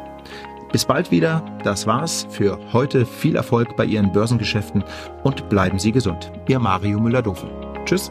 Bis 0.72 0.84
bald 0.84 1.12
wieder. 1.12 1.44
Das 1.62 1.86
war's 1.86 2.26
für 2.30 2.58
heute. 2.72 3.06
Viel 3.06 3.36
Erfolg 3.36 3.76
bei 3.76 3.84
Ihren 3.84 4.10
Börsengeschäften 4.10 4.82
und 5.22 5.48
bleiben 5.48 5.78
Sie 5.78 5.92
gesund. 5.92 6.32
Ihr 6.48 6.58
Mario 6.58 6.98
Müller-Dofel. 6.98 7.48
Tschüss. 7.84 8.10